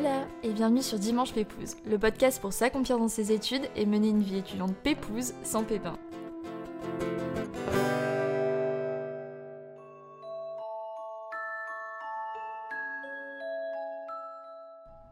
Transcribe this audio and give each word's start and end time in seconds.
Hola 0.00 0.26
et 0.42 0.54
bienvenue 0.54 0.80
sur 0.80 0.98
Dimanche 0.98 1.34
Pépouze, 1.34 1.76
le 1.84 1.98
podcast 1.98 2.40
pour 2.40 2.54
s'accomplir 2.54 2.96
dans 2.96 3.08
ses 3.08 3.32
études 3.32 3.68
et 3.76 3.84
mener 3.84 4.08
une 4.08 4.22
vie 4.22 4.38
étudiante 4.38 4.74
pépouze 4.74 5.34
sans 5.42 5.62
pépin. 5.62 5.98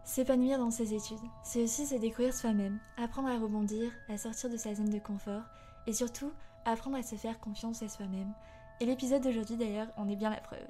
S'épanouir 0.05 0.59
dans 0.59 0.71
ses 0.71 0.95
études, 0.95 1.19
c'est 1.43 1.63
aussi 1.63 1.85
se 1.85 1.97
découvrir 1.97 2.33
soi-même, 2.33 2.79
apprendre 2.97 3.29
à 3.29 3.37
rebondir, 3.37 3.93
à 4.09 4.17
sortir 4.17 4.49
de 4.49 4.57
sa 4.57 4.75
zone 4.75 4.89
de 4.89 4.99
confort 4.99 5.43
et 5.87 5.93
surtout 5.93 6.33
apprendre 6.65 6.97
à 6.97 7.03
se 7.03 7.17
faire 7.17 7.41
confiance 7.41 7.83
à 7.83 7.91
soi-même. 7.91 8.33
Et 8.81 8.87
l'épisode 8.87 9.23
d'aujourd'hui 9.23 9.57
d'ailleurs 9.59 9.89
en 9.99 10.09
est 10.09 10.17
bien 10.17 10.31
la 10.31 10.41
preuve. 10.41 10.67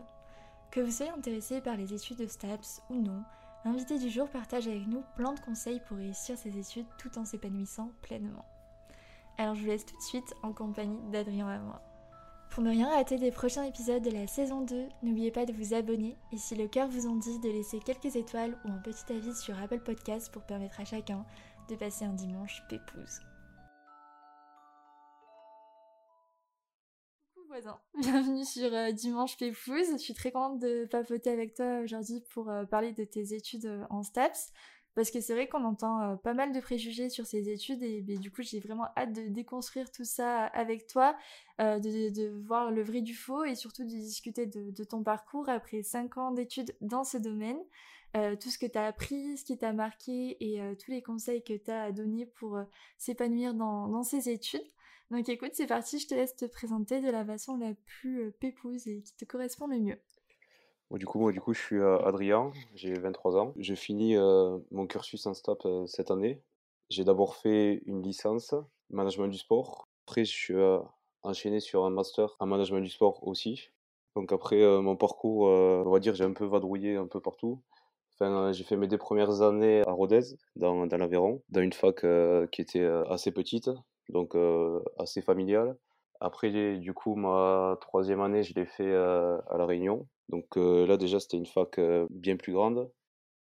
Que 0.72 0.80
vous 0.80 0.90
soyez 0.90 1.12
intéressé 1.12 1.60
par 1.60 1.76
les 1.76 1.94
études 1.94 2.18
de 2.18 2.26
STAPS 2.26 2.82
ou 2.90 2.96
non, 2.96 3.22
l'invité 3.68 3.98
du 3.98 4.08
jour 4.08 4.28
partage 4.28 4.66
avec 4.66 4.86
nous 4.86 5.02
plein 5.14 5.34
de 5.34 5.40
conseils 5.40 5.80
pour 5.86 5.98
réussir 5.98 6.38
ses 6.38 6.56
études 6.58 6.86
tout 6.96 7.18
en 7.18 7.26
s'épanouissant 7.26 7.90
pleinement. 8.00 8.46
Alors 9.36 9.54
je 9.54 9.60
vous 9.60 9.66
laisse 9.66 9.84
tout 9.84 9.96
de 9.96 10.02
suite 10.02 10.34
en 10.42 10.52
compagnie 10.52 10.98
d'Adrien 11.10 11.54
et 11.54 11.58
moi. 11.58 11.82
Pour 12.50 12.62
ne 12.62 12.70
rien 12.70 12.88
rater 12.88 13.18
des 13.18 13.30
prochains 13.30 13.64
épisodes 13.64 14.02
de 14.02 14.10
la 14.10 14.26
saison 14.26 14.62
2, 14.62 14.88
n'oubliez 15.02 15.30
pas 15.30 15.44
de 15.44 15.52
vous 15.52 15.74
abonner 15.74 16.16
et 16.32 16.38
si 16.38 16.56
le 16.56 16.66
cœur 16.66 16.88
vous 16.88 17.06
en 17.06 17.16
dit 17.16 17.38
de 17.40 17.50
laisser 17.50 17.78
quelques 17.78 18.16
étoiles 18.16 18.56
ou 18.64 18.70
un 18.70 18.78
petit 18.78 19.12
avis 19.12 19.34
sur 19.34 19.60
Apple 19.60 19.80
Podcast 19.80 20.32
pour 20.32 20.42
permettre 20.42 20.80
à 20.80 20.86
chacun 20.86 21.26
de 21.68 21.76
passer 21.76 22.06
un 22.06 22.14
dimanche 22.14 22.62
pépouze. 22.70 23.20
bienvenue 27.98 28.44
sur 28.44 28.72
euh, 28.72 28.92
Dimanche 28.92 29.36
Pépouze. 29.36 29.90
Je 29.92 29.96
suis 29.96 30.14
très 30.14 30.30
contente 30.30 30.60
de 30.60 30.84
papoter 30.84 31.30
avec 31.30 31.54
toi 31.54 31.80
aujourd'hui 31.80 32.22
pour 32.32 32.50
euh, 32.50 32.64
parler 32.64 32.92
de 32.92 33.02
tes 33.04 33.34
études 33.34 33.66
euh, 33.66 33.84
en 33.90 34.02
STAPS. 34.02 34.52
Parce 34.94 35.10
que 35.10 35.20
c'est 35.20 35.32
vrai 35.32 35.48
qu'on 35.48 35.64
entend 35.64 36.16
pas 36.18 36.34
mal 36.34 36.52
de 36.52 36.60
préjugés 36.60 37.08
sur 37.08 37.24
ces 37.24 37.48
études 37.50 37.84
et 37.84 38.00
du 38.00 38.32
coup 38.32 38.42
j'ai 38.42 38.58
vraiment 38.58 38.86
hâte 38.96 39.12
de 39.12 39.28
déconstruire 39.28 39.92
tout 39.92 40.04
ça 40.04 40.46
avec 40.46 40.88
toi, 40.88 41.16
de, 41.60 42.28
voir 42.44 42.72
le 42.72 42.82
vrai 42.82 43.00
du 43.00 43.14
faux 43.14 43.44
et 43.44 43.54
surtout 43.54 43.84
de 43.84 43.90
discuter 43.90 44.46
de, 44.46 44.84
ton 44.84 45.04
parcours 45.04 45.48
après 45.48 45.84
5 45.84 46.16
ans 46.18 46.32
d'études 46.32 46.74
dans 46.80 47.04
ce 47.04 47.16
domaine, 47.16 47.60
tout 48.40 48.50
ce 48.50 48.58
que 48.58 48.66
tu 48.66 48.76
as 48.76 48.86
appris, 48.86 49.36
ce 49.36 49.44
qui 49.44 49.56
t'a 49.56 49.72
marqué 49.72 50.36
et 50.40 50.60
tous 50.84 50.90
les 50.90 51.02
conseils 51.02 51.44
que 51.44 51.54
tu 51.54 51.70
as 51.70 51.84
à 51.84 51.92
donner 51.92 52.26
pour 52.26 52.58
s'épanouir 52.96 53.54
dans 53.54 54.02
ces 54.02 54.30
études. 54.30 54.66
Donc 55.10 55.28
écoute, 55.28 55.52
c'est 55.54 55.66
parti, 55.66 55.98
je 55.98 56.06
te 56.06 56.14
laisse 56.14 56.36
te 56.36 56.44
présenter 56.44 57.00
de 57.00 57.10
la 57.10 57.24
façon 57.24 57.56
la 57.56 57.72
plus 57.86 58.20
euh, 58.20 58.30
pépouse 58.30 58.86
et 58.86 59.02
qui 59.02 59.16
te 59.16 59.24
correspond 59.24 59.66
le 59.66 59.78
mieux. 59.78 59.98
Bon, 60.90 60.96
du 60.96 61.04
coup, 61.04 61.18
moi, 61.18 61.32
du 61.32 61.40
coup, 61.40 61.52
je 61.52 61.60
suis 61.60 61.76
euh, 61.76 61.98
Adrien, 61.98 62.50
j'ai 62.74 62.94
23 62.94 63.36
ans. 63.36 63.52
Je 63.58 63.74
finis 63.74 64.16
euh, 64.16 64.58
mon 64.70 64.86
cursus 64.86 65.26
en 65.26 65.34
STAP 65.34 65.66
euh, 65.66 65.86
cette 65.86 66.10
année. 66.10 66.42
J'ai 66.88 67.04
d'abord 67.04 67.36
fait 67.36 67.82
une 67.84 68.02
licence 68.02 68.54
management 68.88 69.28
du 69.28 69.36
sport. 69.36 69.86
Après, 70.06 70.24
je 70.24 70.32
suis 70.32 70.54
enchaîné 71.22 71.60
sur 71.60 71.84
un 71.84 71.90
master 71.90 72.34
en 72.40 72.46
management 72.46 72.80
du 72.80 72.88
sport 72.88 73.26
aussi. 73.26 73.68
Donc 74.16 74.32
après 74.32 74.56
mon 74.80 74.96
parcours, 74.96 75.42
on 75.42 75.90
va 75.90 75.98
dire, 75.98 76.14
j'ai 76.14 76.24
un 76.24 76.32
peu 76.32 76.46
vadrouillé 76.46 76.96
un 76.96 77.06
peu 77.06 77.20
partout. 77.20 77.62
Enfin, 78.14 78.52
j'ai 78.52 78.64
fait 78.64 78.78
mes 78.78 78.88
deux 78.88 78.96
premières 78.96 79.42
années 79.42 79.82
à 79.86 79.92
Rodez, 79.92 80.22
dans, 80.56 80.86
l'Aveyron, 80.86 81.42
dans 81.50 81.60
une 81.60 81.74
fac 81.74 82.06
qui 82.50 82.62
était 82.62 82.86
assez 83.10 83.32
petite, 83.32 83.68
donc 84.08 84.36
assez 84.98 85.22
familiale. 85.22 85.76
Après, 86.20 86.50
du 86.78 86.94
coup, 86.94 87.14
ma 87.14 87.76
troisième 87.80 88.20
année, 88.20 88.42
je 88.42 88.54
l'ai 88.54 88.66
fait 88.66 88.92
à 88.94 89.56
La 89.56 89.66
Réunion. 89.66 90.06
Donc 90.28 90.56
là, 90.56 90.96
déjà, 90.96 91.20
c'était 91.20 91.36
une 91.36 91.46
fac 91.46 91.80
bien 92.10 92.36
plus 92.36 92.52
grande. 92.52 92.90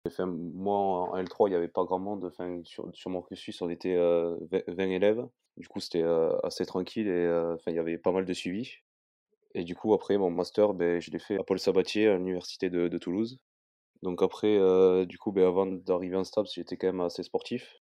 Enfin, 0.06 0.26
moi, 0.26 0.76
en 0.76 1.16
L3, 1.16 1.48
il 1.48 1.50
n'y 1.50 1.56
avait 1.56 1.68
pas 1.68 1.84
grand 1.84 1.98
monde. 1.98 2.24
Enfin, 2.24 2.60
sur, 2.64 2.88
sur 2.94 3.10
mon 3.10 3.22
cursus, 3.22 3.62
on 3.62 3.70
était 3.70 3.94
euh, 3.94 4.36
20 4.50 4.62
20 4.68 4.90
élèves. 4.90 5.26
Du 5.56 5.68
coup, 5.68 5.80
c'était 5.80 6.04
assez 6.42 6.66
tranquille 6.66 7.08
et 7.08 7.28
enfin, 7.54 7.70
il 7.70 7.76
y 7.76 7.78
avait 7.78 7.98
pas 7.98 8.12
mal 8.12 8.24
de 8.24 8.32
suivi. 8.32 8.72
Et 9.54 9.64
du 9.64 9.74
coup, 9.74 9.94
après, 9.94 10.18
mon 10.18 10.30
master, 10.30 10.74
ben, 10.74 11.00
je 11.00 11.10
l'ai 11.10 11.18
fait 11.18 11.38
à 11.38 11.44
Paul 11.44 11.58
Sabatier, 11.58 12.08
à 12.08 12.16
l'université 12.16 12.70
de, 12.70 12.98
Toulouse. 12.98 13.38
Donc 14.02 14.22
après, 14.22 14.58
du 15.06 15.18
coup, 15.18 15.32
ben, 15.32 15.46
avant 15.46 15.66
d'arriver 15.66 16.16
en 16.16 16.24
STAPS, 16.24 16.54
j'étais 16.54 16.76
quand 16.76 16.88
même 16.88 17.00
assez 17.00 17.22
sportif. 17.22 17.80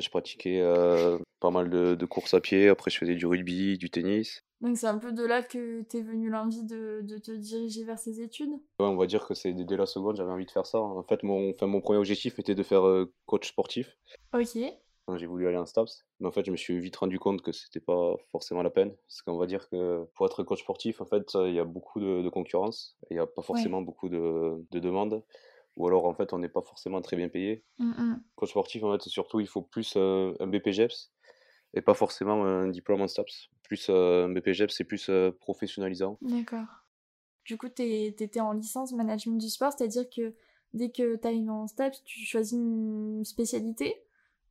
Je 0.00 0.10
pratiquais 0.10 0.60
euh, 0.60 1.18
pas 1.40 1.50
mal 1.50 1.70
de, 1.70 1.94
de 1.94 2.06
courses 2.06 2.34
à 2.34 2.40
pied. 2.40 2.68
Après, 2.68 2.90
je 2.90 2.98
faisais 2.98 3.14
du 3.14 3.26
rugby, 3.26 3.78
du 3.78 3.90
tennis. 3.90 4.42
Donc 4.62 4.76
c'est 4.78 4.86
un 4.86 4.98
peu 4.98 5.12
de 5.12 5.22
là 5.24 5.42
que 5.42 5.82
t'es 5.82 6.00
venu 6.00 6.30
l'envie 6.30 6.64
de, 6.64 7.00
de 7.02 7.18
te 7.18 7.30
diriger 7.30 7.84
vers 7.84 7.98
ces 7.98 8.20
études? 8.22 8.52
Ouais, 8.80 8.86
on 8.86 8.96
va 8.96 9.06
dire 9.06 9.26
que 9.26 9.34
c'est 9.34 9.52
dès 9.52 9.76
la 9.76 9.84
seconde, 9.84 10.16
j'avais 10.16 10.32
envie 10.32 10.46
de 10.46 10.50
faire 10.50 10.64
ça. 10.64 10.78
En 10.80 11.02
fait, 11.02 11.22
mon, 11.22 11.50
enfin, 11.50 11.66
mon 11.66 11.80
premier 11.82 11.98
objectif 11.98 12.38
était 12.38 12.54
de 12.54 12.62
faire 12.62 12.86
euh, 12.86 13.12
coach 13.26 13.48
sportif. 13.48 13.98
Ok. 14.32 14.56
j'ai 15.16 15.26
voulu 15.26 15.46
aller 15.46 15.58
en 15.58 15.66
STAPS. 15.66 16.06
Mais 16.20 16.26
en 16.26 16.32
fait, 16.32 16.44
je 16.46 16.50
me 16.50 16.56
suis 16.56 16.80
vite 16.80 16.96
rendu 16.96 17.18
compte 17.18 17.42
que 17.42 17.52
c'était 17.52 17.80
pas 17.80 18.14
forcément 18.32 18.62
la 18.62 18.70
peine. 18.70 18.94
Parce 19.06 19.20
qu'on 19.22 19.36
va 19.36 19.46
dire 19.46 19.68
que 19.68 20.04
pour 20.14 20.24
être 20.24 20.42
coach 20.42 20.62
sportif, 20.62 21.02
en 21.02 21.06
fait, 21.06 21.34
il 21.34 21.52
y 21.52 21.60
a 21.60 21.64
beaucoup 21.64 22.00
de, 22.00 22.22
de 22.22 22.28
concurrence. 22.30 22.96
et 23.04 23.06
Il 23.10 23.16
n'y 23.18 23.20
a 23.20 23.26
pas 23.26 23.42
forcément 23.42 23.82
beaucoup 23.82 24.08
de, 24.08 24.64
de 24.70 24.78
demandes. 24.78 25.22
Ou 25.76 25.86
alors, 25.86 26.06
en 26.06 26.14
fait, 26.14 26.32
on 26.32 26.38
n'est 26.38 26.48
pas 26.48 26.62
forcément 26.62 27.00
très 27.02 27.16
bien 27.16 27.28
payé. 27.28 27.64
Mm, 27.78 27.90
mm. 27.90 28.22
Coach 28.36 28.50
sportif, 28.50 28.82
en 28.82 28.92
fait, 28.92 29.02
surtout, 29.08 29.40
il 29.40 29.46
faut 29.46 29.62
plus 29.62 29.94
euh, 29.96 30.34
un 30.40 30.46
BPGEPS 30.46 31.12
et 31.74 31.82
pas 31.82 31.94
forcément 31.94 32.44
un 32.44 32.68
diplôme 32.68 33.02
en 33.02 33.08
STAPS. 33.08 33.50
Plus 33.62 33.88
euh, 33.90 34.26
un 34.26 34.28
BPGEPS, 34.30 34.74
c'est 34.74 34.84
plus 34.84 35.08
euh, 35.10 35.30
professionnalisant. 35.32 36.16
D'accord. 36.22 36.66
Du 37.44 37.58
coup, 37.58 37.68
t'es- 37.68 38.14
t'étais 38.16 38.40
en 38.40 38.52
licence 38.52 38.92
management 38.92 39.38
du 39.38 39.48
sport, 39.50 39.72
c'est-à-dire 39.72 40.08
que 40.08 40.34
dès 40.72 40.90
que 40.90 41.16
t'arrives 41.16 41.50
en 41.50 41.66
STAPS, 41.66 42.02
tu 42.04 42.20
choisis 42.24 42.52
une 42.54 43.24
spécialité 43.24 44.02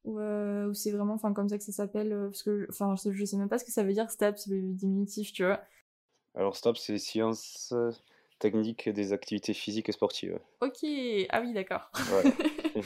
ou, 0.03 0.19
euh, 0.19 0.68
ou 0.69 0.74
c'est 0.75 0.91
vraiment 0.91 1.16
enfin 1.16 1.34
comme 1.34 1.50
ça 1.50 1.58
que 1.58 1.64
ça 1.64 1.72
s'appelle 1.72 2.14
euh, 2.14 2.25
parce 2.28 2.44
que 2.44 2.68
enfin 2.69 2.96
je, 2.96 3.12
je 3.12 3.25
sais 3.25 3.38
même 3.38 3.50
pas 3.50 3.58
ce 3.58 3.66
que 3.66 3.72
ça 3.72 3.84
veut 3.84 3.91
dire 3.94 4.09
STAPS 4.12 4.46
le 4.47 4.62
diminutif 4.74 5.34
tu 5.34 5.44
vois 5.44 5.59
Alors, 6.35 6.56
STAPS, 6.56 6.80
c'est 6.80 6.97
sciences 7.00 7.74
techniques 8.40 8.90
des 8.90 9.13
activités 9.13 9.53
physiques 9.53 9.90
et 9.90 9.91
sportives. 9.91 10.40
ok 10.62 10.85
ah 11.29 11.41
oui 11.41 11.53
d'accord 11.53 11.90
Ouais. 12.13 12.23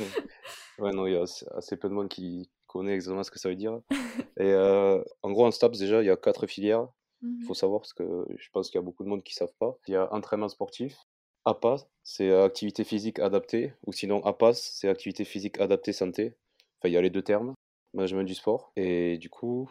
Ouais, 0.80 0.94
non, 0.94 1.08
il 1.08 1.14
y 1.14 1.18
a 1.18 1.24
assez, 1.24 1.46
assez 1.56 1.76
peu 1.76 1.90
de 1.90 1.94
monde 1.94 2.08
qui 2.08 2.50
connaît 2.68 2.94
exactement 2.94 3.24
ce 3.24 3.32
que 3.32 3.38
ça 3.40 3.50
veut 3.50 3.56
dire. 3.58 3.82
Et 4.40 4.44
euh, 4.54 5.04
en 5.24 5.32
gros, 5.32 5.46
en 5.46 5.52
STAPS, 5.52 5.78
déjà, 5.78 6.02
il 6.02 6.06
y 6.06 6.10
a 6.10 6.16
quatre 6.16 6.48
filières. 6.48 6.88
Il 7.22 7.28
Mhm. 7.28 7.44
faut 7.44 7.54
savoir, 7.54 7.82
parce 7.82 7.92
que 7.92 8.26
je 8.38 8.50
pense 8.54 8.70
qu'il 8.70 8.78
y 8.78 8.82
a 8.82 8.86
beaucoup 8.86 9.04
de 9.04 9.10
monde 9.10 9.22
qui 9.24 9.34
ne 9.34 9.40
savent 9.40 9.56
pas. 9.60 9.78
Il 9.88 9.92
y 9.94 9.98
a 9.98 10.08
entraînement 10.14 10.48
sportif. 10.48 10.96
APA, 11.44 11.76
c'est 12.02 12.30
euh, 12.30 12.46
activité 12.46 12.86
physique 12.86 13.20
adaptée. 13.20 13.74
Ou 13.86 13.92
sinon, 13.92 14.24
APAS, 14.24 14.54
c'est 14.54 14.88
activité 14.88 15.26
physique 15.26 15.60
adaptée 15.60 15.92
santé. 15.92 16.34
Enfin, 16.80 16.88
il 16.88 16.94
y 16.94 16.98
a 16.98 17.02
les 17.02 17.10
deux 17.10 17.24
termes. 17.24 17.54
Management 17.94 18.24
du 18.24 18.36
sport. 18.36 18.72
Et 18.78 19.18
du 19.18 19.30
coup, 19.30 19.70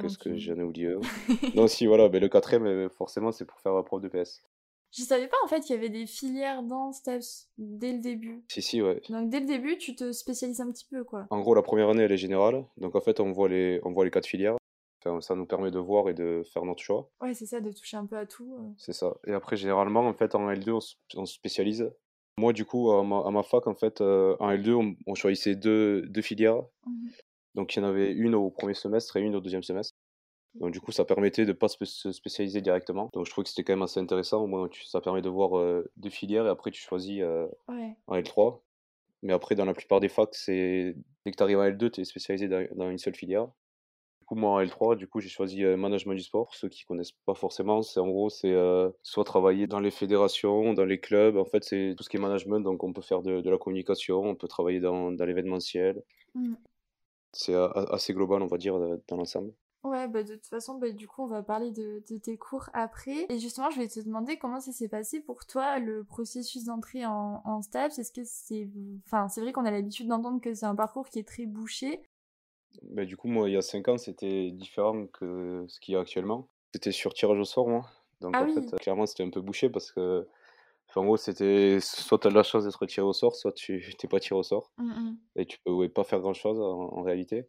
qu'est-ce 0.00 0.18
que 0.18 0.36
j'en 0.36 0.54
ai 0.54 0.62
oublié 0.62 0.92
un 0.92 1.00
Non, 1.56 1.66
si, 1.66 1.86
voilà, 1.86 2.08
mais 2.08 2.20
le 2.20 2.28
quatrième, 2.28 2.66
euh, 2.66 2.88
forcément, 2.88 3.32
c'est 3.32 3.44
pour 3.44 3.58
faire 3.60 3.74
la 3.74 3.82
prof 3.82 4.00
de 4.00 4.06
PS. 4.08 4.44
Je 4.96 5.02
savais 5.02 5.28
pas 5.28 5.36
en 5.44 5.48
fait 5.48 5.60
qu'il 5.60 5.74
y 5.74 5.78
avait 5.78 5.88
des 5.90 6.06
filières 6.06 6.62
dans 6.62 6.92
STAPS 6.92 7.48
dès 7.58 7.92
le 7.92 7.98
début 8.00 8.44
Si, 8.50 8.62
si, 8.62 8.80
ouais. 8.82 9.00
donc 9.08 9.28
dès 9.30 9.40
le 9.40 9.46
début 9.46 9.76
tu 9.78 9.94
te 9.94 10.12
spécialises 10.12 10.60
un 10.60 10.70
petit 10.72 10.86
peu 10.90 11.04
quoi 11.04 11.26
En 11.30 11.40
gros, 11.40 11.54
la 11.54 11.62
première 11.62 11.88
année, 11.90 12.02
elle 12.04 12.12
est 12.12 12.16
générale. 12.16 12.64
Donc, 12.78 12.94
en 12.96 13.00
fait, 13.00 13.20
on 13.20 13.32
voit 13.32 13.48
les, 13.48 13.80
on 13.84 13.92
voit 13.92 14.04
les 14.04 14.10
quatre 14.10 14.26
filières. 14.26 14.56
Enfin, 15.04 15.20
ça 15.20 15.34
nous 15.34 15.46
permet 15.46 15.70
de 15.70 15.78
voir 15.78 16.08
et 16.08 16.14
de 16.14 16.42
faire 16.52 16.64
notre 16.64 16.82
choix. 16.82 17.10
ouais 17.20 17.34
c'est 17.34 17.46
ça 17.46 17.60
de 17.60 17.70
toucher 17.70 17.96
un 17.96 18.06
peu 18.06 18.16
à 18.16 18.26
tout 18.26 18.56
euh. 18.58 18.68
C'est 18.78 18.92
ça. 18.92 19.14
Et 19.26 19.32
après, 19.32 19.56
généralement, 19.56 20.00
en 20.06 20.14
fait, 20.14 20.34
en 20.34 20.48
L2, 20.50 20.70
on, 20.72 20.80
se- 20.80 20.94
on 21.14 21.26
spécialise. 21.26 21.90
Moi, 22.38 22.52
du 22.52 22.64
coup, 22.64 22.90
à 22.90 23.02
ma, 23.04 23.20
à 23.20 23.30
ma 23.30 23.42
fac, 23.42 23.66
en 23.66 23.74
fait, 23.74 24.00
euh, 24.00 24.36
en 24.40 24.50
L2, 24.50 24.72
on, 24.74 24.96
on 25.06 25.14
choisissait 25.14 25.54
deux, 25.54 26.02
deux 26.08 26.22
filières. 26.22 26.62
Mhm. 26.86 27.10
Donc, 27.54 27.74
il 27.74 27.80
y 27.80 27.82
en 27.82 27.88
avait 27.88 28.12
une 28.12 28.34
au 28.34 28.50
premier 28.50 28.74
semestre 28.74 29.16
et 29.16 29.20
une 29.22 29.36
au 29.36 29.40
deuxième 29.40 29.62
semestre. 29.62 29.94
Donc, 30.60 30.72
du 30.72 30.80
coup, 30.80 30.92
ça 30.92 31.04
permettait 31.04 31.44
de 31.44 31.48
ne 31.48 31.52
pas 31.52 31.68
se 31.68 31.84
se 31.84 32.12
spécialiser 32.12 32.60
directement. 32.60 33.10
Donc, 33.12 33.26
je 33.26 33.30
trouvais 33.30 33.44
que 33.44 33.50
c'était 33.50 33.64
quand 33.64 33.74
même 33.74 33.82
assez 33.82 34.00
intéressant. 34.00 34.42
Au 34.42 34.46
moins, 34.46 34.68
ça 34.84 35.00
permet 35.00 35.22
de 35.22 35.28
voir 35.28 35.58
euh, 35.58 35.90
deux 35.96 36.10
filières 36.10 36.46
et 36.46 36.50
après, 36.50 36.70
tu 36.70 36.80
choisis 36.80 37.20
euh, 37.22 37.46
ouais 37.68 37.96
en 38.06 38.16
L3. 38.16 38.60
Mais 39.22 39.32
après, 39.32 39.54
dans 39.54 39.64
la 39.64 39.74
plupart 39.74 40.00
des 40.00 40.08
facs, 40.08 40.34
c'est 40.34 40.94
dès 41.24 41.30
que 41.30 41.36
tu 41.36 41.42
arrives 41.42 41.58
en 41.58 41.64
L2, 41.64 41.90
tu 41.90 42.00
es 42.00 42.04
spécialisé 42.04 42.48
dans, 42.48 42.90
une 42.90 42.98
seule 42.98 43.14
filière. 43.14 43.46
Du 44.20 44.26
coup, 44.26 44.34
moi 44.34 44.50
en 44.50 44.60
L3, 44.60 44.96
du 44.96 45.08
coup, 45.08 45.20
j'ai 45.20 45.28
choisi 45.28 45.64
euh, 45.64 45.76
management 45.76 46.14
du 46.14 46.22
sport. 46.22 46.46
Pour 46.46 46.54
ceux 46.54 46.68
qui 46.68 46.84
connaissent 46.84 47.12
pas 47.12 47.34
forcément, 47.34 47.82
c'est 47.82 48.00
en 48.00 48.08
gros, 48.08 48.30
c'est 48.30 48.52
euh, 48.52 48.90
soit 49.02 49.24
travailler 49.24 49.66
dans 49.66 49.80
les 49.80 49.90
fédérations, 49.90 50.74
dans 50.74 50.84
les 50.84 51.00
clubs. 51.00 51.36
En 51.36 51.44
fait, 51.44 51.64
c'est 51.64 51.94
tout 51.96 52.04
ce 52.04 52.08
qui 52.08 52.16
est 52.16 52.20
management. 52.20 52.60
Donc, 52.60 52.82
on 52.84 52.92
peut 52.92 53.02
faire 53.02 53.22
de, 53.22 53.40
de 53.40 53.50
la 53.50 53.58
communication, 53.58 54.22
on 54.22 54.34
peut 54.34 54.48
travailler 54.48 54.80
dans, 54.80 55.12
dans 55.12 55.24
l'événementiel. 55.24 56.02
Mhm. 56.34 56.56
C'est 57.32 57.54
assez 57.54 58.14
global, 58.14 58.40
on 58.42 58.46
va 58.46 58.56
dire, 58.56 58.78
dans 58.78 59.16
l'ensemble. 59.16 59.52
Ouais, 59.86 60.08
bah 60.08 60.22
de 60.22 60.34
toute 60.34 60.46
façon, 60.46 60.78
bah, 60.78 60.90
du 60.90 61.06
coup, 61.06 61.22
on 61.22 61.26
va 61.26 61.42
parler 61.42 61.70
de, 61.70 62.02
de 62.10 62.18
tes 62.18 62.36
cours 62.36 62.68
après. 62.72 63.26
Et 63.28 63.38
justement, 63.38 63.70
je 63.70 63.78
vais 63.78 63.88
te 63.88 64.00
demander 64.00 64.36
comment 64.36 64.60
ça 64.60 64.72
s'est 64.72 64.88
passé 64.88 65.20
pour 65.20 65.46
toi, 65.46 65.78
le 65.78 66.04
processus 66.04 66.64
d'entrée 66.64 67.06
en, 67.06 67.42
en 67.44 67.62
STAPS. 67.62 67.98
Est-ce 67.98 68.12
que 68.12 68.22
c'est... 68.24 68.68
Enfin, 69.06 69.28
c'est 69.28 69.40
vrai 69.40 69.52
qu'on 69.52 69.64
a 69.64 69.70
l'habitude 69.70 70.08
d'entendre 70.08 70.40
que 70.40 70.54
c'est 70.54 70.66
un 70.66 70.74
parcours 70.74 71.08
qui 71.08 71.18
est 71.18 71.28
très 71.28 71.46
bouché. 71.46 72.02
Mais 72.90 73.06
du 73.06 73.16
coup, 73.16 73.28
moi, 73.28 73.48
il 73.48 73.52
y 73.52 73.56
a 73.56 73.62
5 73.62 73.88
ans, 73.88 73.98
c'était 73.98 74.50
différent 74.50 75.06
que 75.06 75.64
ce 75.68 75.80
qu'il 75.80 75.94
y 75.94 75.96
a 75.96 76.00
actuellement. 76.00 76.48
C'était 76.74 76.92
sur 76.92 77.14
tirage 77.14 77.38
au 77.38 77.44
sort, 77.44 77.68
moi. 77.68 77.86
Donc, 78.20 78.34
Ah 78.34 78.42
en 78.42 78.46
oui. 78.46 78.54
fait, 78.54 78.76
clairement, 78.78 79.06
c'était 79.06 79.22
un 79.22 79.30
peu 79.30 79.40
bouché 79.40 79.70
parce 79.70 79.92
que 79.92 80.26
en 80.94 81.04
gros, 81.04 81.18
c'était 81.18 81.78
soit 81.80 82.18
tu 82.18 82.26
as 82.26 82.30
de 82.30 82.34
la 82.34 82.42
chance 82.42 82.64
d'être 82.64 82.86
tiré 82.86 83.06
au 83.06 83.12
sort, 83.12 83.36
soit 83.36 83.52
tu 83.52 83.94
t'es 83.98 84.08
pas 84.08 84.18
tiré 84.18 84.38
au 84.38 84.42
sort. 84.42 84.72
Mmh 84.78 84.90
mh. 84.90 85.16
Et 85.36 85.44
tu 85.46 85.58
peux 85.62 85.88
pas 85.90 86.04
faire 86.04 86.20
grand-chose 86.20 86.58
en, 86.58 86.64
en 86.98 87.02
réalité. 87.02 87.48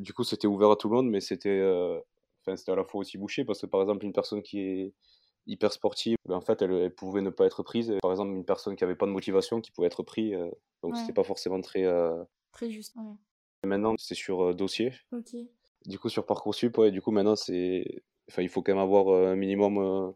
Du 0.00 0.12
coup, 0.12 0.24
c'était 0.24 0.46
ouvert 0.46 0.70
à 0.70 0.76
tout 0.76 0.88
le 0.88 0.94
monde, 0.94 1.08
mais 1.10 1.20
c'était 1.20 1.48
euh, 1.48 1.98
enfin, 2.42 2.56
c'était 2.56 2.72
à 2.72 2.76
la 2.76 2.84
fois 2.84 3.00
aussi 3.00 3.18
bouché 3.18 3.44
parce 3.44 3.60
que 3.60 3.66
par 3.66 3.80
exemple, 3.80 4.04
une 4.04 4.12
personne 4.12 4.42
qui 4.42 4.60
est 4.60 4.94
hyper 5.46 5.72
sportive, 5.72 6.16
ben, 6.28 6.36
en 6.36 6.40
fait, 6.40 6.60
elle, 6.62 6.72
elle 6.72 6.94
pouvait 6.94 7.20
ne 7.22 7.30
pas 7.30 7.46
être 7.46 7.62
prise. 7.62 7.92
Par 8.02 8.10
exemple, 8.12 8.32
une 8.32 8.44
personne 8.44 8.76
qui 8.76 8.84
avait 8.84 8.94
pas 8.96 9.06
de 9.06 9.10
motivation, 9.12 9.60
qui 9.60 9.70
pouvait 9.72 9.86
être 9.88 10.02
prise, 10.02 10.34
euh, 10.34 10.50
donc 10.82 10.94
Ouais. 10.94 11.00
c'était 11.00 11.12
pas 11.14 11.24
forcément 11.24 11.60
très. 11.60 11.84
euh, 11.84 12.22
Très 12.52 12.70
juste, 12.70 12.94
ouais. 12.96 13.14
Maintenant, 13.66 13.94
c'est 13.98 14.14
sur 14.14 14.54
dossier. 14.54 14.92
OK. 15.12 15.34
Du 15.86 15.98
coup, 15.98 16.08
sur 16.08 16.26
Parcoursup, 16.26 16.76
ouais, 16.78 16.90
du 16.90 17.00
coup, 17.02 17.10
maintenant, 17.10 17.34
c'est. 17.36 18.02
Enfin, 18.30 18.42
il 18.42 18.48
faut 18.48 18.62
quand 18.62 18.72
même 18.72 18.82
avoir 18.82 19.08
un 19.08 19.34
minimum. 19.36 20.14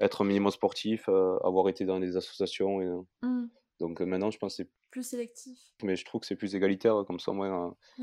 être 0.00 0.22
un 0.22 0.24
minimum 0.24 0.50
sportif, 0.50 1.08
euh, 1.08 1.36
avoir 1.44 1.68
été 1.68 1.84
dans 1.84 2.00
des 2.00 2.16
associations. 2.16 2.80
Et, 2.80 2.86
euh, 2.86 3.00
Mmh. 3.22 3.48
donc 3.80 4.00
euh, 4.00 4.06
maintenant, 4.06 4.30
je 4.30 4.38
pense 4.38 4.56
que 4.56 4.64
c'est. 4.64 4.70
Plus 4.90 5.02
sélectif. 5.04 5.58
Mais 5.84 5.94
je 5.94 6.04
trouve 6.04 6.22
que 6.22 6.26
c'est 6.26 6.36
plus 6.36 6.54
égalitaire, 6.56 7.04
comme 7.06 7.20
ça, 7.20 7.32
moi. 7.32 7.76
tu- 7.96 8.02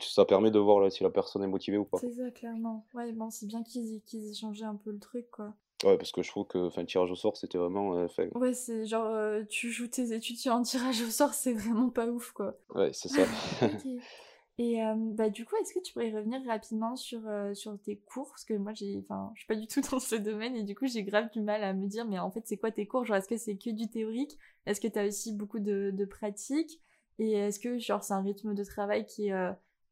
ça 0.00 0.24
permet 0.24 0.50
de 0.50 0.58
voir 0.58 0.80
là, 0.80 0.90
si 0.90 1.02
la 1.02 1.10
personne 1.10 1.42
est 1.42 1.48
motivée 1.48 1.78
ou 1.78 1.84
pas. 1.84 1.98
C'est 1.98 2.12
ça, 2.12 2.30
clairement. 2.30 2.84
Ouais, 2.94 3.12
bon, 3.12 3.30
c'est 3.30 3.46
bien 3.46 3.62
qu'ils 3.62 4.00
qu'ils 4.02 4.28
aient 4.30 4.34
changé 4.34 4.64
un 4.64 4.74
peu 4.74 4.90
le 4.90 4.98
truc, 4.98 5.30
quoi. 5.30 5.54
Ouais, 5.84 5.96
parce 5.96 6.10
que 6.10 6.22
je 6.22 6.30
trouve 6.30 6.46
que 6.46 6.58
le 6.58 6.86
tirage 6.86 7.10
au 7.10 7.14
sort, 7.14 7.36
c'était 7.36 7.58
vraiment. 7.58 7.96
euh, 7.96 8.06
Ouais, 8.34 8.52
c'est 8.52 8.84
genre, 8.86 9.06
euh, 9.06 9.44
tu 9.48 9.70
joues 9.70 9.86
tes 9.86 10.12
études 10.12 10.36
sur 10.38 10.52
un 10.52 10.62
tirage 10.62 11.00
au 11.02 11.10
sort, 11.10 11.34
c'est 11.34 11.52
vraiment 11.52 11.88
pas 11.88 12.06
ouf, 12.08 12.32
quoi. 12.32 12.56
ouais, 12.74 12.90
c'est 12.92 13.08
ça. 13.08 13.22
Et 14.60 14.82
euh, 14.82 14.94
bah, 14.96 15.30
du 15.30 15.44
coup, 15.44 15.54
est-ce 15.62 15.72
que 15.72 15.78
tu 15.78 15.92
pourrais 15.92 16.10
revenir 16.10 16.40
rapidement 16.44 16.96
sur, 16.96 17.20
euh, 17.28 17.54
sur 17.54 17.78
tes 17.80 17.96
cours? 17.96 18.28
Parce 18.30 18.44
que 18.44 18.54
moi, 18.54 18.72
j'ai, 18.74 18.94
je 18.94 19.38
suis 19.38 19.46
pas 19.46 19.54
du 19.54 19.68
tout 19.68 19.80
dans 19.92 20.00
ce 20.00 20.16
domaine 20.16 20.56
et 20.56 20.64
du 20.64 20.74
coup, 20.74 20.88
j'ai 20.88 21.04
grave 21.04 21.30
du 21.32 21.40
mal 21.40 21.62
à 21.62 21.72
me 21.72 21.86
dire, 21.86 22.04
mais 22.06 22.18
en 22.18 22.30
fait, 22.32 22.42
c'est 22.44 22.56
quoi 22.56 22.72
tes 22.72 22.84
cours? 22.86 23.04
Genre, 23.04 23.16
est-ce 23.18 23.28
que 23.28 23.36
c'est 23.36 23.56
que 23.56 23.70
du 23.70 23.88
théorique? 23.88 24.36
Est-ce 24.66 24.80
que 24.80 24.88
tu 24.88 24.98
as 24.98 25.06
aussi 25.06 25.32
beaucoup 25.32 25.60
de, 25.60 25.92
de 25.94 26.04
pratique? 26.04 26.80
Et 27.20 27.32
est-ce 27.34 27.60
que, 27.60 27.78
genre, 27.78 28.02
c'est 28.02 28.14
un 28.14 28.22
rythme 28.22 28.52
de 28.54 28.64
travail 28.64 29.06
qui 29.06 29.28
est 29.28 29.32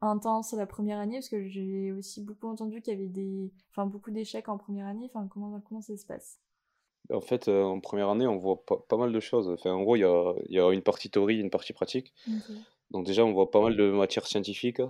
intense 0.00 0.52
la 0.52 0.66
première 0.66 0.98
année? 0.98 1.16
Parce 1.16 1.28
que 1.28 1.46
j'ai 1.46 1.92
aussi 1.92 2.22
beaucoup 2.22 2.48
entendu 2.48 2.82
qu'il 2.82 2.94
y 2.94 2.96
avait 2.96 3.08
des, 3.08 3.52
enfin, 3.70 3.86
beaucoup 3.86 4.10
d'échecs 4.10 4.48
en 4.48 4.58
première 4.58 4.86
année. 4.86 5.06
Enfin, 5.06 5.26
comment, 5.28 5.60
comment 5.60 5.80
ça 5.80 5.96
se 5.96 6.06
passe? 6.06 6.40
En 7.12 7.20
fait, 7.20 7.48
euh, 7.48 7.62
en 7.62 7.80
première 7.80 8.08
année, 8.08 8.26
on 8.26 8.36
voit 8.36 8.64
pas, 8.64 8.78
pas 8.88 8.96
mal 8.96 9.12
de 9.12 9.20
choses. 9.20 9.48
Enfin, 9.48 9.72
en 9.72 9.82
gros, 9.82 9.96
il 9.96 10.00
y 10.00 10.04
a, 10.04 10.34
il 10.48 10.54
y 10.54 10.60
a 10.60 10.70
une 10.72 10.82
partie 10.82 11.10
théorie, 11.10 11.38
une 11.38 11.50
partie 11.50 11.72
pratique. 11.72 12.12
Donc 12.90 13.06
déjà, 13.06 13.24
on 13.24 13.32
voit 13.32 13.50
pas 13.50 13.60
mal 13.60 13.76
de 13.76 13.90
matières 13.90 14.26
scientifiques, 14.26 14.82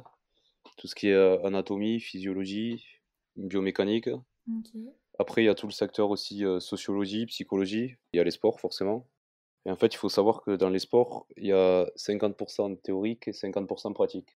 tout 0.76 0.86
ce 0.86 0.94
qui 0.94 1.08
est 1.08 1.14
euh, 1.14 1.42
anatomie, 1.44 2.00
physiologie, 2.00 2.84
biomécanique. 3.36 4.08
Après, 5.18 5.42
il 5.42 5.46
y 5.46 5.48
a 5.48 5.54
tout 5.54 5.66
le 5.66 5.72
secteur 5.72 6.10
aussi 6.10 6.44
euh, 6.44 6.60
sociologie, 6.60 7.26
psychologie. 7.26 7.96
Il 8.12 8.16
y 8.18 8.20
a 8.20 8.24
les 8.24 8.30
sports, 8.30 8.60
forcément. 8.60 9.06
Et 9.64 9.70
en 9.70 9.76
fait, 9.76 9.92
il 9.94 9.96
faut 9.96 10.08
savoir 10.08 10.42
que 10.42 10.56
dans 10.56 10.68
les 10.68 10.78
sports, 10.78 11.26
il 11.36 11.46
y 11.46 11.52
a 11.52 11.86
50% 11.96 12.70
de 12.70 12.74
théorique 12.76 13.28
et 13.28 13.32
50% 13.32 13.88
de 13.88 13.94
pratique. 13.94 14.36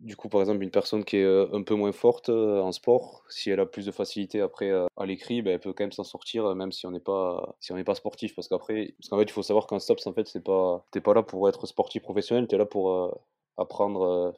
Du 0.00 0.16
coup, 0.16 0.28
par 0.28 0.40
exemple, 0.40 0.62
une 0.62 0.70
personne 0.70 1.04
qui 1.04 1.18
est 1.18 1.24
euh, 1.24 1.46
un 1.52 1.62
peu 1.62 1.74
moins 1.74 1.92
forte 1.92 2.30
euh, 2.30 2.60
en 2.60 2.72
sport, 2.72 3.24
si 3.28 3.50
elle 3.50 3.60
a 3.60 3.66
plus 3.66 3.84
de 3.84 3.92
facilité 3.92 4.40
après 4.40 4.70
euh, 4.70 4.86
à 4.96 5.04
l'écrit, 5.04 5.42
ben, 5.42 5.52
elle 5.52 5.60
peut 5.60 5.72
quand 5.72 5.84
même 5.84 5.92
s'en 5.92 6.04
sortir, 6.04 6.54
même 6.54 6.72
si 6.72 6.86
on 6.86 6.90
n'est 6.90 7.00
pas, 7.00 7.54
si 7.60 7.72
on 7.72 7.76
n'est 7.76 7.84
pas 7.84 7.94
sportif. 7.94 8.34
Parce 8.34 8.48
qu'après, 8.48 8.94
parce 8.98 9.08
qu'en 9.10 9.18
fait, 9.18 9.24
il 9.24 9.32
faut 9.32 9.42
savoir 9.42 9.66
qu'en 9.66 9.78
STOPS, 9.78 10.06
en 10.06 10.12
fait, 10.14 10.26
c'est 10.26 10.42
pas, 10.42 10.86
t'es 10.90 11.00
pas 11.00 11.14
là 11.14 11.22
pour 11.22 11.48
être 11.48 11.66
sportif 11.66 12.02
professionnel, 12.02 12.46
t'es 12.46 12.56
là 12.56 12.66
pour 12.66 13.18
apprendre. 13.56 14.34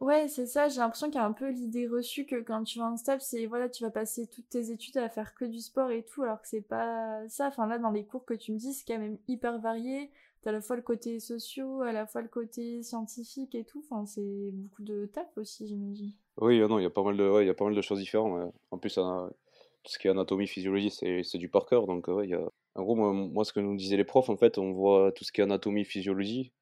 Ouais, 0.00 0.28
c'est 0.28 0.46
ça, 0.46 0.68
j'ai 0.68 0.78
l'impression 0.78 1.08
qu'il 1.08 1.16
y 1.16 1.18
a 1.18 1.26
un 1.26 1.32
peu 1.32 1.50
l'idée 1.50 1.86
reçue 1.86 2.24
que 2.24 2.40
quand 2.40 2.64
tu 2.64 2.78
vas 2.78 2.86
en 2.86 2.96
stage, 2.96 3.20
c'est 3.20 3.44
voilà, 3.44 3.68
tu 3.68 3.84
vas 3.84 3.90
passer 3.90 4.26
toutes 4.26 4.48
tes 4.48 4.70
études 4.70 4.96
à 4.96 5.10
faire 5.10 5.34
que 5.34 5.44
du 5.44 5.60
sport 5.60 5.90
et 5.90 6.02
tout, 6.02 6.22
alors 6.22 6.40
que 6.40 6.48
c'est 6.48 6.62
pas 6.62 7.28
ça. 7.28 7.48
Enfin 7.48 7.66
là, 7.66 7.78
dans 7.78 7.90
les 7.90 8.06
cours 8.06 8.24
que 8.24 8.32
tu 8.32 8.52
me 8.52 8.58
dis, 8.58 8.72
c'est 8.72 8.86
quand 8.86 8.98
même 8.98 9.18
hyper 9.28 9.58
varié. 9.58 10.10
T'as 10.42 10.50
à 10.50 10.52
la 10.54 10.62
fois 10.62 10.76
le 10.76 10.82
côté 10.82 11.20
socio, 11.20 11.82
à 11.82 11.92
la 11.92 12.06
fois 12.06 12.22
le 12.22 12.28
côté 12.28 12.82
scientifique 12.82 13.54
et 13.54 13.64
tout. 13.64 13.84
Enfin, 13.90 14.06
c'est 14.06 14.50
beaucoup 14.52 14.82
de 14.82 15.04
taf 15.04 15.36
aussi, 15.36 15.68
j'imagine. 15.68 16.12
oui, 16.38 16.60
euh, 16.60 16.68
non, 16.68 16.78
il 16.78 16.82
y 16.82 16.86
a 16.86 16.90
pas 16.90 17.02
mal 17.02 17.18
de, 17.18 17.28
ouais, 17.28 17.44
y 17.44 17.50
a 17.50 17.54
pas 17.54 17.66
mal 17.66 17.74
de 17.74 17.82
choses 17.82 17.98
différentes. 17.98 18.54
En 18.70 18.78
plus, 18.78 18.94
tout 18.94 19.92
ce 19.92 19.98
qui 19.98 20.06
est 20.08 20.10
anatomie, 20.10 20.46
physiologie, 20.46 20.90
c'est, 20.90 21.38
du 21.38 21.50
par 21.50 21.66
cœur. 21.66 21.86
Donc. 21.86 22.08
En 22.08 22.82
gros, 22.82 22.94
moi, 22.94 23.12
moi, 23.12 23.44
ce 23.44 23.52
que 23.52 23.60
nous 23.60 23.76
disaient 23.76 23.96
les 23.96 24.04
profs, 24.04 24.30
en 24.30 24.36
fait, 24.36 24.56
on 24.58 24.72
voit 24.72 25.12
tout 25.12 25.24
ce 25.24 25.32
qui 25.32 25.40
est 25.40 25.44
anatomie, 25.44 25.84
physiologie. 25.84 26.52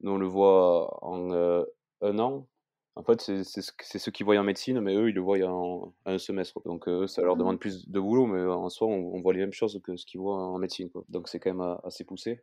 Nous, 0.00 0.12
on 0.12 0.18
le 0.18 0.26
voit 0.26 1.02
en 1.04 1.32
euh, 1.32 1.64
un 2.02 2.18
an. 2.18 2.46
En 2.96 3.02
fait, 3.04 3.20
c'est 3.20 3.44
c'est 3.44 3.62
ce- 3.62 3.72
c'est 3.82 3.98
ceux 4.00 4.10
qui 4.12 4.22
voient 4.24 4.36
en 4.38 4.42
médecine, 4.44 4.80
mais 4.80 4.94
eux, 4.96 5.08
ils 5.08 5.14
le 5.14 5.20
voient 5.20 5.38
en 5.44 5.94
un 6.06 6.18
semestre. 6.18 6.60
Donc, 6.64 6.88
euh, 6.88 7.06
ça 7.06 7.22
leur 7.22 7.36
Mhm. 7.36 7.40
demande 7.40 7.58
plus 7.60 7.88
de 7.88 8.00
boulot, 8.00 8.26
mais 8.26 8.42
en 8.44 8.68
soi, 8.70 8.86
on, 8.88 9.14
on 9.14 9.20
voit 9.20 9.32
les 9.32 9.40
mêmes 9.40 9.52
choses 9.52 9.80
que 9.82 9.96
ce 9.96 10.06
qu'ils 10.06 10.20
voient 10.20 10.36
en 10.36 10.58
médecine. 10.58 10.90
quoi. 10.90 11.04
Donc, 11.08 11.28
c'est 11.28 11.40
quand 11.40 11.50
même 11.50 11.60
euh, 11.60 11.76
assez 11.84 12.04
poussé. 12.04 12.40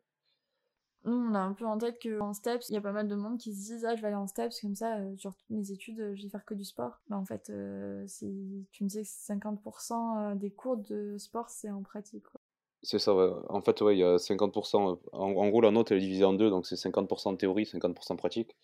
Nous, 1.04 1.14
on 1.14 1.34
a 1.36 1.40
un 1.40 1.54
peu 1.54 1.66
en 1.68 1.78
tête 1.78 2.00
qu'en 2.02 2.34
STEPS, 2.34 2.70
il 2.70 2.74
y 2.74 2.78
a 2.78 2.82
pas 2.82 2.92
mal 2.92 3.08
de 3.08 3.14
monde 3.16 3.38
qui 3.40 3.54
se 3.54 3.60
disent 3.60 3.86
Ah, 3.86 3.96
je 3.96 4.02
vais 4.02 4.08
aller 4.08 4.16
en 4.16 4.26
STEPS, 4.28 4.62
comme 4.62 4.76
ça, 4.76 4.98
euh, 4.98 5.16
genre 5.18 5.36
toutes 5.36 5.50
mes 5.52 5.72
études, 5.72 6.00
euh, 6.00 6.16
je 6.16 6.24
vais 6.24 6.30
faire 6.30 6.46
que 6.46 6.54
du 6.56 6.64
sport. 6.66 7.02
Mais 7.10 7.16
en 7.16 7.26
fait, 7.26 7.50
euh, 7.52 8.06
tu 8.72 8.84
me 8.84 8.88
disais 8.88 9.04
que 9.04 9.08
50% 9.10 10.36
des 10.36 10.52
cours 10.52 10.78
de 10.78 11.18
sport, 11.18 11.50
c'est 11.50 11.70
en 11.72 11.82
pratique. 11.84 12.24
quoi. 12.24 12.42
C'est 12.84 13.00
ça, 13.00 13.14
ouais. 13.16 13.30
En 13.50 13.62
fait, 13.62 13.80
ouais, 13.82 13.96
il 13.96 14.00
y 14.00 14.04
a 14.04 14.18
50%. 14.18 15.00
En, 15.14 15.20
en 15.20 15.50
gros, 15.50 15.62
la 15.62 15.72
note, 15.72 15.92
elle 15.92 15.98
est 15.98 16.02
divisée 16.02 16.24
en 16.26 16.34
deux, 16.34 16.50
donc 16.50 16.66
c'est 16.66 16.76
50% 16.76 17.32
de 17.32 17.38
théorie, 17.38 17.66
50% 17.66 18.16
de 18.16 18.20
pratique. 18.20 18.56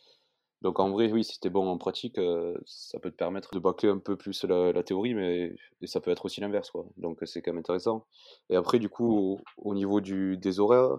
Donc 0.62 0.80
en 0.80 0.90
vrai, 0.90 1.12
oui, 1.12 1.24
si 1.24 1.40
t'es 1.40 1.50
bon 1.50 1.68
en 1.68 1.78
pratique, 1.78 2.18
euh, 2.18 2.58
ça 2.66 3.00
peut 3.00 3.12
te 3.12 3.16
permettre 3.16 3.54
de 3.54 3.60
bâcler 3.60 3.90
un 3.90 4.00
peu 4.00 4.18
plus 4.18 4.44
la, 4.46 4.72
la 4.74 4.84
théorie, 4.84 5.14
mais 5.14 5.56
et 5.82 5.88
ça 5.88 6.02
peut 6.02 6.12
être 6.12 6.26
aussi 6.26 6.42
l'inverse, 6.42 6.72
quoi. 6.72 6.86
Donc 6.98 7.20
c'est 7.26 7.42
quand 7.42 7.52
même 7.54 7.60
intéressant. 7.60 8.06
Et 8.50 8.56
après, 8.56 8.80
du 8.80 8.90
coup, 8.90 9.08
au, 9.36 9.42
au 9.58 9.76
niveau 9.76 10.02
du, 10.02 10.38
des 10.38 10.60
horaires, 10.60 10.98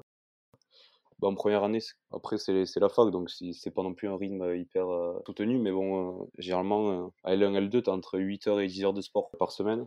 bah, 1.18 1.28
en 1.28 1.34
première 1.34 1.64
année, 1.64 1.80
après 2.12 2.38
c'est 2.38 2.64
la 2.76 2.88
fac, 2.88 3.10
donc 3.10 3.28
c'est 3.30 3.70
pas 3.72 3.82
non 3.82 3.94
plus 3.94 4.08
un 4.08 4.16
rythme 4.16 4.54
hyper 4.56 4.88
euh, 4.88 5.18
soutenu, 5.26 5.58
mais 5.58 5.72
bon, 5.72 6.22
euh, 6.22 6.24
généralement, 6.38 7.06
euh, 7.06 7.08
à 7.24 7.34
L1, 7.34 7.54
L2, 7.54 7.82
t'as 7.82 7.92
entre 7.92 8.18
8h 8.18 8.60
et 8.60 8.68
10h 8.68 8.92
de 8.92 9.00
sport 9.00 9.30
par 9.38 9.50
semaine. 9.52 9.86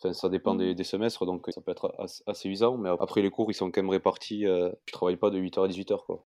Enfin, 0.00 0.14
ça 0.14 0.28
dépend 0.30 0.54
des, 0.56 0.74
des 0.76 0.84
semestres, 0.84 1.26
donc 1.26 1.46
ça 1.54 1.60
peut 1.62 1.72
être 1.72 1.94
as- 1.98 2.22
assez 2.26 2.48
usant, 2.50 2.78
mais 2.78 2.90
après 3.00 3.22
les 3.22 3.30
cours, 3.30 3.50
ils 3.50 3.54
sont 3.54 3.70
quand 3.72 3.82
même 3.82 3.90
répartis, 3.90 4.46
euh, 4.46 4.72
tu 4.86 4.92
travailles 4.92 5.16
pas 5.18 5.30
de 5.30 5.38
8h 5.38 5.64
à 5.64 5.68
18h, 5.68 6.04
quoi. 6.06 6.26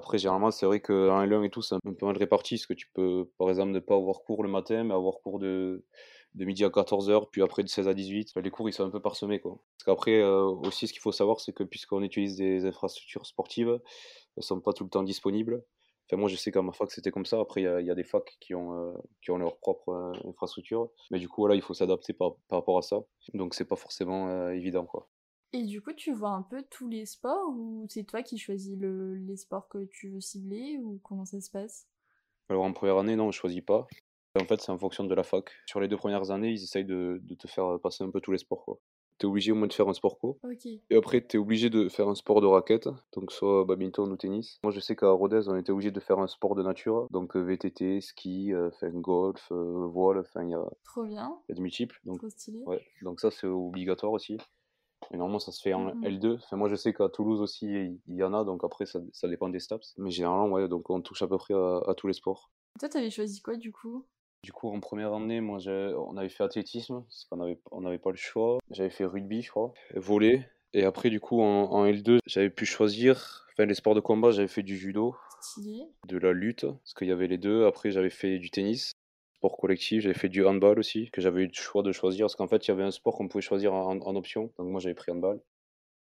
Après, 0.00 0.16
généralement, 0.16 0.50
c'est 0.50 0.64
vrai 0.64 0.80
qu'en 0.80 1.22
L1 1.22 1.44
et 1.44 1.50
tout, 1.50 1.60
c'est 1.60 1.74
un 1.74 1.78
peu 1.78 2.06
mal 2.06 2.16
réparti, 2.16 2.54
parce 2.54 2.66
que 2.66 2.72
tu 2.72 2.88
peux, 2.94 3.28
par 3.36 3.50
exemple, 3.50 3.70
ne 3.72 3.80
pas 3.80 3.96
avoir 3.96 4.22
cours 4.22 4.42
le 4.42 4.48
matin, 4.48 4.82
mais 4.82 4.94
avoir 4.94 5.20
cours 5.22 5.38
de, 5.38 5.84
de 6.34 6.44
midi 6.46 6.64
à 6.64 6.68
14h, 6.68 7.28
puis 7.30 7.42
après 7.42 7.62
de 7.62 7.68
16 7.68 7.86
à 7.86 7.92
18. 7.92 8.30
Enfin, 8.30 8.40
les 8.40 8.50
cours, 8.50 8.66
ils 8.70 8.72
sont 8.72 8.84
un 8.84 8.90
peu 8.90 9.02
parsemés, 9.02 9.40
quoi. 9.40 9.60
Parce 9.76 9.84
qu'après, 9.84 10.22
euh, 10.22 10.44
aussi, 10.44 10.86
ce 10.86 10.94
qu'il 10.94 11.02
faut 11.02 11.12
savoir, 11.12 11.40
c'est 11.40 11.52
que 11.52 11.64
puisqu'on 11.64 12.02
utilise 12.02 12.36
des 12.36 12.64
infrastructures 12.64 13.26
sportives, 13.26 13.78
elles 14.38 14.42
sont 14.42 14.60
pas 14.62 14.72
tout 14.72 14.84
le 14.84 14.90
temps 14.90 15.02
disponibles. 15.02 15.62
Moi, 16.12 16.28
je 16.30 16.36
sais 16.36 16.50
qu'à 16.50 16.62
ma 16.62 16.72
fac, 16.72 16.90
c'était 16.90 17.10
comme 17.10 17.26
ça. 17.26 17.38
Après, 17.38 17.60
il 17.60 17.86
y 17.86 17.90
a, 17.90 17.94
des 17.94 18.02
facs 18.02 18.36
qui 18.40 18.54
ont, 18.54 18.72
euh, 18.74 18.94
qui 19.22 19.30
ont 19.30 19.36
leur 19.36 19.58
propre 19.58 19.90
euh, 19.90 20.30
infrastructure. 20.30 20.88
Mais 21.10 21.18
du 21.18 21.28
coup, 21.28 21.42
voilà, 21.42 21.56
il 21.56 21.62
faut 21.62 21.74
s'adapter 21.74 22.14
par, 22.14 22.36
par 22.48 22.60
rapport 22.60 22.78
à 22.78 22.82
ça. 22.82 23.00
Donc, 23.34 23.54
c'est 23.54 23.66
pas 23.66 23.76
forcément 23.76 24.48
évident, 24.50 24.86
quoi. 24.86 25.08
Et 25.52 25.64
du 25.64 25.80
coup, 25.82 25.92
tu 25.92 26.12
vois 26.12 26.30
un 26.30 26.42
peu 26.42 26.62
tous 26.70 26.88
les 26.88 27.06
sports 27.06 27.48
ou 27.50 27.86
c'est 27.88 28.04
toi 28.04 28.22
qui 28.22 28.38
choisis 28.38 28.76
le, 28.78 29.16
les 29.16 29.36
sports 29.36 29.68
que 29.68 29.84
tu 29.84 30.08
veux 30.10 30.20
cibler 30.20 30.78
ou 30.78 31.00
comment 31.02 31.24
ça 31.24 31.40
se 31.40 31.50
passe? 31.50 31.88
Alors, 32.48 32.64
en 32.64 32.72
première 32.72 32.98
année, 32.98 33.16
non, 33.16 33.30
je 33.32 33.38
choisis 33.38 33.60
pas. 33.62 33.86
En 34.40 34.44
fait, 34.44 34.60
c'est 34.60 34.70
en 34.70 34.78
fonction 34.78 35.02
de 35.04 35.14
la 35.14 35.24
fac. 35.24 35.50
Sur 35.66 35.80
les 35.80 35.88
deux 35.88 35.96
premières 35.96 36.30
années, 36.30 36.50
ils 36.50 36.62
essayent 36.62 36.84
de, 36.84 37.20
de 37.22 37.34
te 37.34 37.48
faire 37.48 37.80
passer 37.80 38.04
un 38.04 38.10
peu 38.10 38.20
tous 38.20 38.30
les 38.30 38.38
sports, 38.38 38.64
quoi. 38.64 38.78
T'es 39.18 39.26
obligé 39.26 39.52
au 39.52 39.54
moins 39.54 39.66
de 39.66 39.72
faire 39.74 39.86
un 39.86 39.92
sport 39.92 40.18
co. 40.18 40.38
Et 40.88 40.96
après, 40.96 41.20
t'es 41.20 41.36
obligé 41.36 41.68
de 41.68 41.90
faire 41.90 42.08
un 42.08 42.14
sport 42.14 42.40
de 42.40 42.46
raquette, 42.46 42.88
donc 43.12 43.32
soit 43.32 43.64
badminton 43.66 44.10
ou 44.10 44.16
tennis. 44.16 44.58
Moi, 44.62 44.72
je 44.72 44.80
sais 44.80 44.96
qu'à 44.96 45.10
Rodez, 45.10 45.42
on 45.48 45.56
était 45.56 45.72
obligé 45.72 45.90
de 45.90 46.00
faire 46.00 46.20
un 46.20 46.26
sport 46.26 46.54
de 46.54 46.62
nature, 46.62 47.06
donc 47.10 47.36
euh, 47.36 47.40
VTT, 47.42 48.00
ski, 48.00 48.54
euh, 48.54 48.70
golf, 48.94 49.48
euh, 49.52 49.86
voile, 49.88 50.20
enfin, 50.20 50.42
il 50.44 50.50
y 50.50 50.54
a, 50.54 50.64
Trop 50.84 51.04
bien. 51.04 51.36
il 51.48 51.52
y 51.52 51.52
a 51.52 51.56
de 51.56 51.60
multiples. 51.60 52.00
Donc, 52.04 52.18
Trop 52.20 52.30
stylé. 52.30 52.62
ouais, 52.64 52.82
donc 53.02 53.20
ça, 53.20 53.30
c'est 53.30 53.46
obligatoire 53.46 54.12
aussi. 54.12 54.38
Et 55.12 55.16
normalement, 55.16 55.38
ça 55.38 55.52
se 55.52 55.60
fait 55.60 55.72
en 55.74 55.94
Mhm. 55.94 56.04
L2. 56.04 56.34
Enfin, 56.36 56.56
moi, 56.56 56.68
je 56.68 56.74
sais 56.76 56.92
qu'à 56.92 57.08
Toulouse 57.08 57.40
aussi, 57.40 57.66
il 58.06 58.14
y 58.14 58.22
en 58.22 58.32
a, 58.34 58.44
donc 58.44 58.62
après, 58.64 58.86
ça, 58.86 59.00
ça 59.12 59.28
dépend 59.28 59.48
des 59.48 59.58
STAPS. 59.60 59.94
Mais 59.98 60.10
généralement, 60.10 60.48
ouais, 60.48 60.68
donc 60.68 60.88
on 60.90 61.00
touche 61.00 61.22
à 61.22 61.28
peu 61.28 61.38
près 61.38 61.54
à, 61.54 61.80
à 61.88 61.94
tous 61.94 62.06
les 62.06 62.12
sports. 62.12 62.50
Toi, 62.78 62.88
t'avais 62.88 63.10
choisi 63.10 63.40
quoi 63.42 63.56
du 63.56 63.72
coup? 63.72 64.06
Du 64.42 64.52
coup, 64.52 64.68
en 64.70 64.80
première 64.80 65.12
année, 65.12 65.40
moi, 65.40 65.58
on 65.68 66.16
avait 66.16 66.28
fait 66.30 66.44
athlétisme, 66.44 67.02
parce 67.02 67.26
qu'on 67.26 67.40
avait, 67.40 67.60
on 67.72 67.82
n'avait 67.82 67.98
pas 67.98 68.10
le 68.10 68.16
choix. 68.16 68.58
J'avais 68.70 68.88
fait 68.90 69.04
rugby, 69.04 69.42
je 69.42 69.50
crois, 69.50 69.72
volley. 69.96 70.48
Et 70.72 70.84
après, 70.84 71.10
du 71.10 71.20
coup, 71.20 71.42
en, 71.42 71.64
en 71.72 71.84
L2, 71.84 72.18
j'avais 72.26 72.48
pu 72.50 72.64
choisir, 72.64 73.46
enfin, 73.52 73.66
les 73.66 73.74
sports 73.74 73.94
de 73.94 74.00
combat, 74.00 74.30
j'avais 74.30 74.48
fait 74.48 74.62
du 74.62 74.78
judo, 74.78 75.14
de 76.06 76.16
la 76.16 76.32
lutte, 76.32 76.64
parce 76.66 76.94
qu'il 76.94 77.08
y 77.08 77.12
avait 77.12 77.26
les 77.26 77.38
deux. 77.38 77.66
Après, 77.66 77.90
j'avais 77.90 78.08
fait 78.10 78.38
du 78.38 78.50
tennis, 78.50 78.92
sport 79.40 79.56
collectif, 79.56 80.02
j'avais 80.02 80.14
fait 80.14 80.28
du 80.28 80.44
handball 80.44 80.78
aussi, 80.78 81.10
que 81.10 81.22
j'avais 81.22 81.44
eu 81.44 81.46
le 81.46 81.54
choix 81.54 81.82
de 81.82 81.92
choisir, 81.92 82.24
parce 82.24 82.36
qu'en 82.36 82.46
fait, 82.46 82.66
il 82.66 82.68
y 82.68 82.72
avait 82.72 82.82
un 82.82 82.90
sport 82.90 83.16
qu'on 83.16 83.26
pouvait 83.26 83.40
choisir 83.40 83.72
en, 83.72 84.14
option. 84.14 84.52
Donc, 84.58 84.68
moi, 84.68 84.80
j'avais 84.80 84.94
pris 84.94 85.10
handball. 85.12 85.40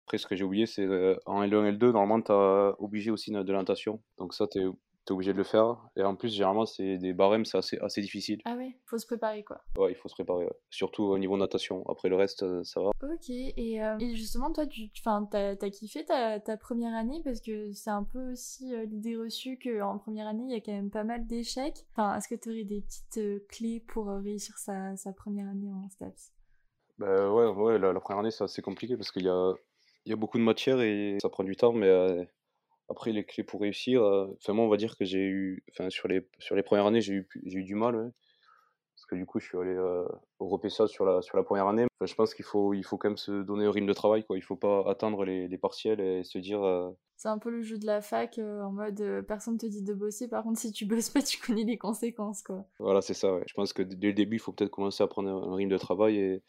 Après, 0.07 0.17
ce 0.17 0.27
que 0.27 0.35
j'ai 0.37 0.45
oublié, 0.45 0.65
c'est 0.65 0.87
euh, 0.87 1.17
en 1.27 1.43
L1, 1.43 1.77
L2, 1.77 1.93
normalement, 1.93 2.23
tu 2.23 2.33
as 2.33 2.75
obligé 2.81 3.11
aussi 3.11 3.31
de, 3.31 3.43
de 3.43 3.53
la 3.53 3.59
natation. 3.59 4.01
Donc, 4.17 4.33
ça, 4.33 4.47
tu 4.47 4.61
es, 4.61 4.65
obligé 5.13 5.33
de 5.33 5.39
le 5.39 5.45
faire. 5.45 5.77
Et 5.97 6.03
en 6.03 6.15
plus, 6.17 6.33
généralement, 6.33 6.67
c'est 6.67 6.99
des 6.99 7.13
barèmes, 7.13 7.45
c'est 7.45 7.59
assez, 7.59 7.79
assez 7.79 8.01
difficile. 8.01 8.41
Ah 8.45 8.55
ouais, 8.57 8.77
faut 8.87 8.99
se 8.99 9.07
préparer 9.07 9.45
quoi. 9.45 9.61
Ouais, 9.79 9.93
il 9.93 9.95
faut 9.95 10.09
se 10.09 10.15
préparer, 10.15 10.45
ouais. 10.45 10.53
surtout 10.71 11.05
au 11.05 11.19
niveau 11.19 11.37
natation. 11.37 11.85
Après 11.89 12.09
le 12.09 12.17
reste, 12.17 12.43
euh, 12.43 12.63
ça 12.65 12.81
va. 12.81 12.91
Ok, 13.03 13.31
et, 13.31 13.83
euh, 13.83 13.99
et 13.99 14.15
justement, 14.15 14.53
toi, 14.53 14.67
tu 14.67 14.91
t'as 15.03 15.51
as 15.61 15.71
kiffé 15.71 16.05
ta, 16.05 16.41
ta 16.41 16.57
première 16.57 16.95
année? 16.95 17.21
Parce 17.25 17.41
que 17.41 17.73
c'est 17.73 17.91
un 17.91 18.05
peu 18.05 18.33
aussi 18.33 18.75
euh, 18.75 18.85
l'idée 18.85 19.17
reçue 19.17 19.59
qu'en 19.59 19.99
première 19.99 20.27
année, 20.27 20.45
il 20.45 20.53
y 20.53 20.57
a 20.57 20.61
quand 20.61 20.73
même 20.73 20.91
pas 20.91 21.05
mal 21.05 21.27
d'échecs. 21.27 21.87
Enfin, 21.93 22.17
est-ce 22.17 22.29
que 22.29 22.35
tu 22.35 22.51
aurais 22.51 22.65
des 22.65 22.83
petites 22.83 23.47
clés 23.49 23.81
pour 23.81 24.09
réussir 24.09 24.57
sa, 24.59 24.97
sa 24.97 25.13
première 25.13 25.49
année 25.49 25.73
en 25.73 25.89
STAPS? 25.89 26.33
Bah 26.99 27.33
ouais, 27.33 27.47
ouais 27.47 27.79
la, 27.79 27.93
la 27.93 28.01
première 28.01 28.21
année, 28.21 28.31
c'est 28.31 28.45
assez 28.45 28.63
compliqué 28.63 28.97
parce 28.97 29.11
qu'il 29.11 29.25
y 29.25 29.29
a, 29.29 29.55
il 30.05 30.11
y 30.11 30.13
a 30.13 30.17
beaucoup 30.17 30.39
de 30.39 30.43
matières 30.43 30.81
et 30.81 31.17
ça 31.23 31.29
prend 31.31 31.45
du 31.45 31.57
temps, 31.57 31.73
mais 31.73 31.89
après, 32.91 33.13
les 33.13 33.25
clés 33.25 33.45
pour 33.45 33.61
réussir, 33.61 34.03
enfin, 34.03 34.53
moi, 34.53 34.65
on 34.65 34.69
va 34.69 34.77
dire 34.77 34.97
que 34.97 35.05
j'ai 35.05 35.25
eu, 35.27 35.65
enfin, 35.71 35.89
sur 35.91 36.09
les, 36.09 36.29
sur 36.39 36.57
les 36.57 36.63
premières 36.63 36.87
années, 36.87 37.01
j'ai 37.01 37.15
eu, 37.15 37.29
eu 37.45 37.63
du 37.63 37.75
mal, 37.75 37.97
ouais. 37.97 38.11
Parce 38.97 39.07
que 39.07 39.15
du 39.15 39.25
coup, 39.25 39.41
je 39.41 39.47
suis 39.47 39.57
allé 39.57 39.75
au 40.39 40.69
ça 40.69 40.87
sur 40.87 41.07
la, 41.07 41.23
sur 41.23 41.39
la 41.39 41.43
première 41.43 41.67
année. 41.69 41.87
Enfin, 41.97 42.07
je 42.07 42.15
pense 42.15 42.35
qu'il 42.35 42.45
faut, 42.45 42.75
il 42.75 42.83
faut 42.83 42.99
quand 42.99 43.09
même 43.09 43.17
se 43.17 43.43
donner 43.43 43.65
un 43.65 43.71
rythme 43.71 43.87
de 43.87 43.95
travail, 43.95 44.25
quoi. 44.25 44.37
Il 44.37 44.43
faut 44.43 44.57
pas 44.57 44.85
atteindre 44.91 45.25
les, 45.25 45.49
les 45.49 45.57
partiels 45.57 46.01
et 46.01 46.23
se 46.23 46.37
dire. 46.37 46.61
C'est 47.17 47.29
un 47.29 47.39
peu 47.39 47.51
le 47.51 47.63
jeu 47.63 47.79
de 47.79 47.87
la 47.87 48.03
fac, 48.03 48.39
en 48.39 48.73
mode 48.73 49.25
personne 49.27 49.57
te 49.57 49.67
dit 49.67 49.83
de 49.83 49.95
bosser, 49.95 50.29
par 50.29 50.43
contre, 50.43 50.59
si 50.59 50.71
tu 50.73 50.85
bosses 50.85 51.09
pas, 51.11 51.23
tu 51.23 51.39
connais 51.39 51.65
les 51.65 51.79
conséquences, 51.79 52.43
quoi. 52.43 52.67
Voilà, 52.79 53.01
c'est 53.01 53.15
ça, 53.15 53.35
ouais. 53.35 53.43
Je 53.47 53.55
pense 53.55 53.73
que 53.73 53.83
dès 53.83 54.09
le 54.09 54.13
début, 54.13 54.37
il 54.37 54.39
faut 54.39 54.53
peut-être 54.53 54.71
commencer 54.71 55.03
à 55.03 55.07
prendre 55.07 55.31
un 55.31 55.55
rythme 55.55 55.71
de 55.71 55.79
travail 55.79 56.17
et 56.19 56.43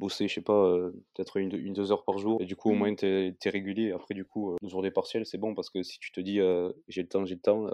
bosser, 0.00 0.26
je 0.26 0.34
sais 0.34 0.40
pas, 0.40 0.64
euh, 0.64 0.90
peut-être 1.14 1.36
une, 1.36 1.54
une, 1.54 1.74
deux 1.74 1.92
heures 1.92 2.04
par 2.04 2.18
jour. 2.18 2.40
Et 2.40 2.46
du 2.46 2.56
coup, 2.56 2.70
au 2.70 2.74
mmh. 2.74 2.78
moins, 2.78 2.94
tu 2.94 3.06
es, 3.06 3.50
régulier. 3.50 3.92
Après, 3.92 4.14
du 4.14 4.24
coup, 4.24 4.52
euh, 4.52 4.56
le 4.60 4.68
jour 4.68 4.82
des 4.82 4.90
partiels, 4.90 5.24
c'est 5.26 5.38
bon 5.38 5.54
parce 5.54 5.70
que 5.70 5.82
si 5.82 5.98
tu 6.00 6.10
te 6.10 6.20
dis 6.20 6.40
euh, 6.40 6.72
j'ai 6.88 7.02
le 7.02 7.08
temps, 7.08 7.24
j'ai 7.24 7.36
le 7.36 7.40
temps, 7.40 7.66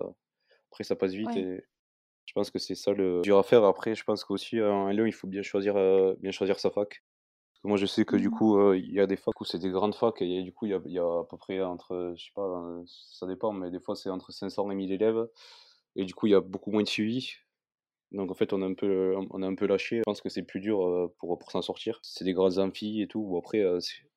après, 0.71 0.85
ça 0.85 0.97
passe 0.97 1.13
vite. 1.13 1.35
Et 1.37 1.65
je 2.27 2.33
pense 2.35 2.51
que 2.51 2.59
c'est 2.59 2.75
ça 2.75 2.93
le 2.93 3.23
dur 3.23 3.39
à 3.39 3.43
faire. 3.43 3.65
Après, 3.65 3.95
je 3.95 4.05
pense 4.05 4.25
qu'aussi, 4.25 4.61
en 4.61 4.91
LE, 4.91 5.07
il 5.07 5.13
faut 5.13 5.29
bien 5.29 5.43
choisir, 5.43 5.75
bien 6.19 6.33
choisir 6.33 6.59
sa 6.59 6.71
fac. 6.71 6.89
Parce 7.53 7.63
que 7.63 7.69
moi, 7.69 7.77
je 7.79 7.87
sais 7.87 8.05
que 8.05 8.17
du 8.17 8.29
mmh. 8.29 8.33
coup, 8.33 8.73
il 8.75 8.93
y 8.93 9.01
a 9.01 9.07
des 9.07 9.17
facs 9.17 9.41
où 9.41 9.45
c'est 9.45 9.61
des 9.61 9.71
grandes 9.71 9.95
facs 9.95 10.21
et 10.21 10.43
du 10.43 10.53
coup, 10.53 10.67
il 10.67 10.73
y 10.73 10.75
a, 10.75 10.81
y 10.85 10.99
a, 10.99 11.21
à 11.21 11.25
peu 11.31 11.39
près 11.39 11.63
entre, 11.63 12.13
je 12.17 12.25
sais 12.25 12.33
pas, 12.35 12.83
ça 12.87 13.27
dépend, 13.27 13.53
mais 13.53 13.71
des 13.71 13.81
fois, 13.81 13.97
c'est 13.97 14.11
entre 14.11 14.33
500 14.33 14.71
et 14.73 14.75
1000 14.75 14.93
élèves. 14.93 15.27
Et 15.95 16.05
du 16.05 16.15
coup, 16.15 16.27
il 16.27 16.33
y 16.33 16.35
a 16.35 16.41
beaucoup 16.41 16.71
moins 16.71 16.83
de 16.83 16.89
suivi. 16.89 17.37
Donc 18.13 18.31
en 18.31 18.35
fait, 18.35 18.53
on 18.53 18.63
a 18.63 18.67
un 18.67 18.75
peu, 18.75 19.15
on 19.31 19.43
a 19.43 19.47
un 19.47 19.55
peu 19.55 19.67
lâché. 19.67 19.99
Je 19.99 20.03
pense 20.03 20.21
que 20.21 20.29
c'est 20.29 20.43
plus 20.43 20.61
dur 20.61 21.11
pour, 21.19 21.39
pour 21.39 21.51
s'en 21.51 21.63
sortir. 21.63 21.99
C'est 22.03 22.25
des 22.25 22.33
grandes 22.33 22.59
amphis 22.59 23.03
et 23.03 23.07
tout. 23.07 23.21
Ou 23.21 23.37
après, 23.37 23.65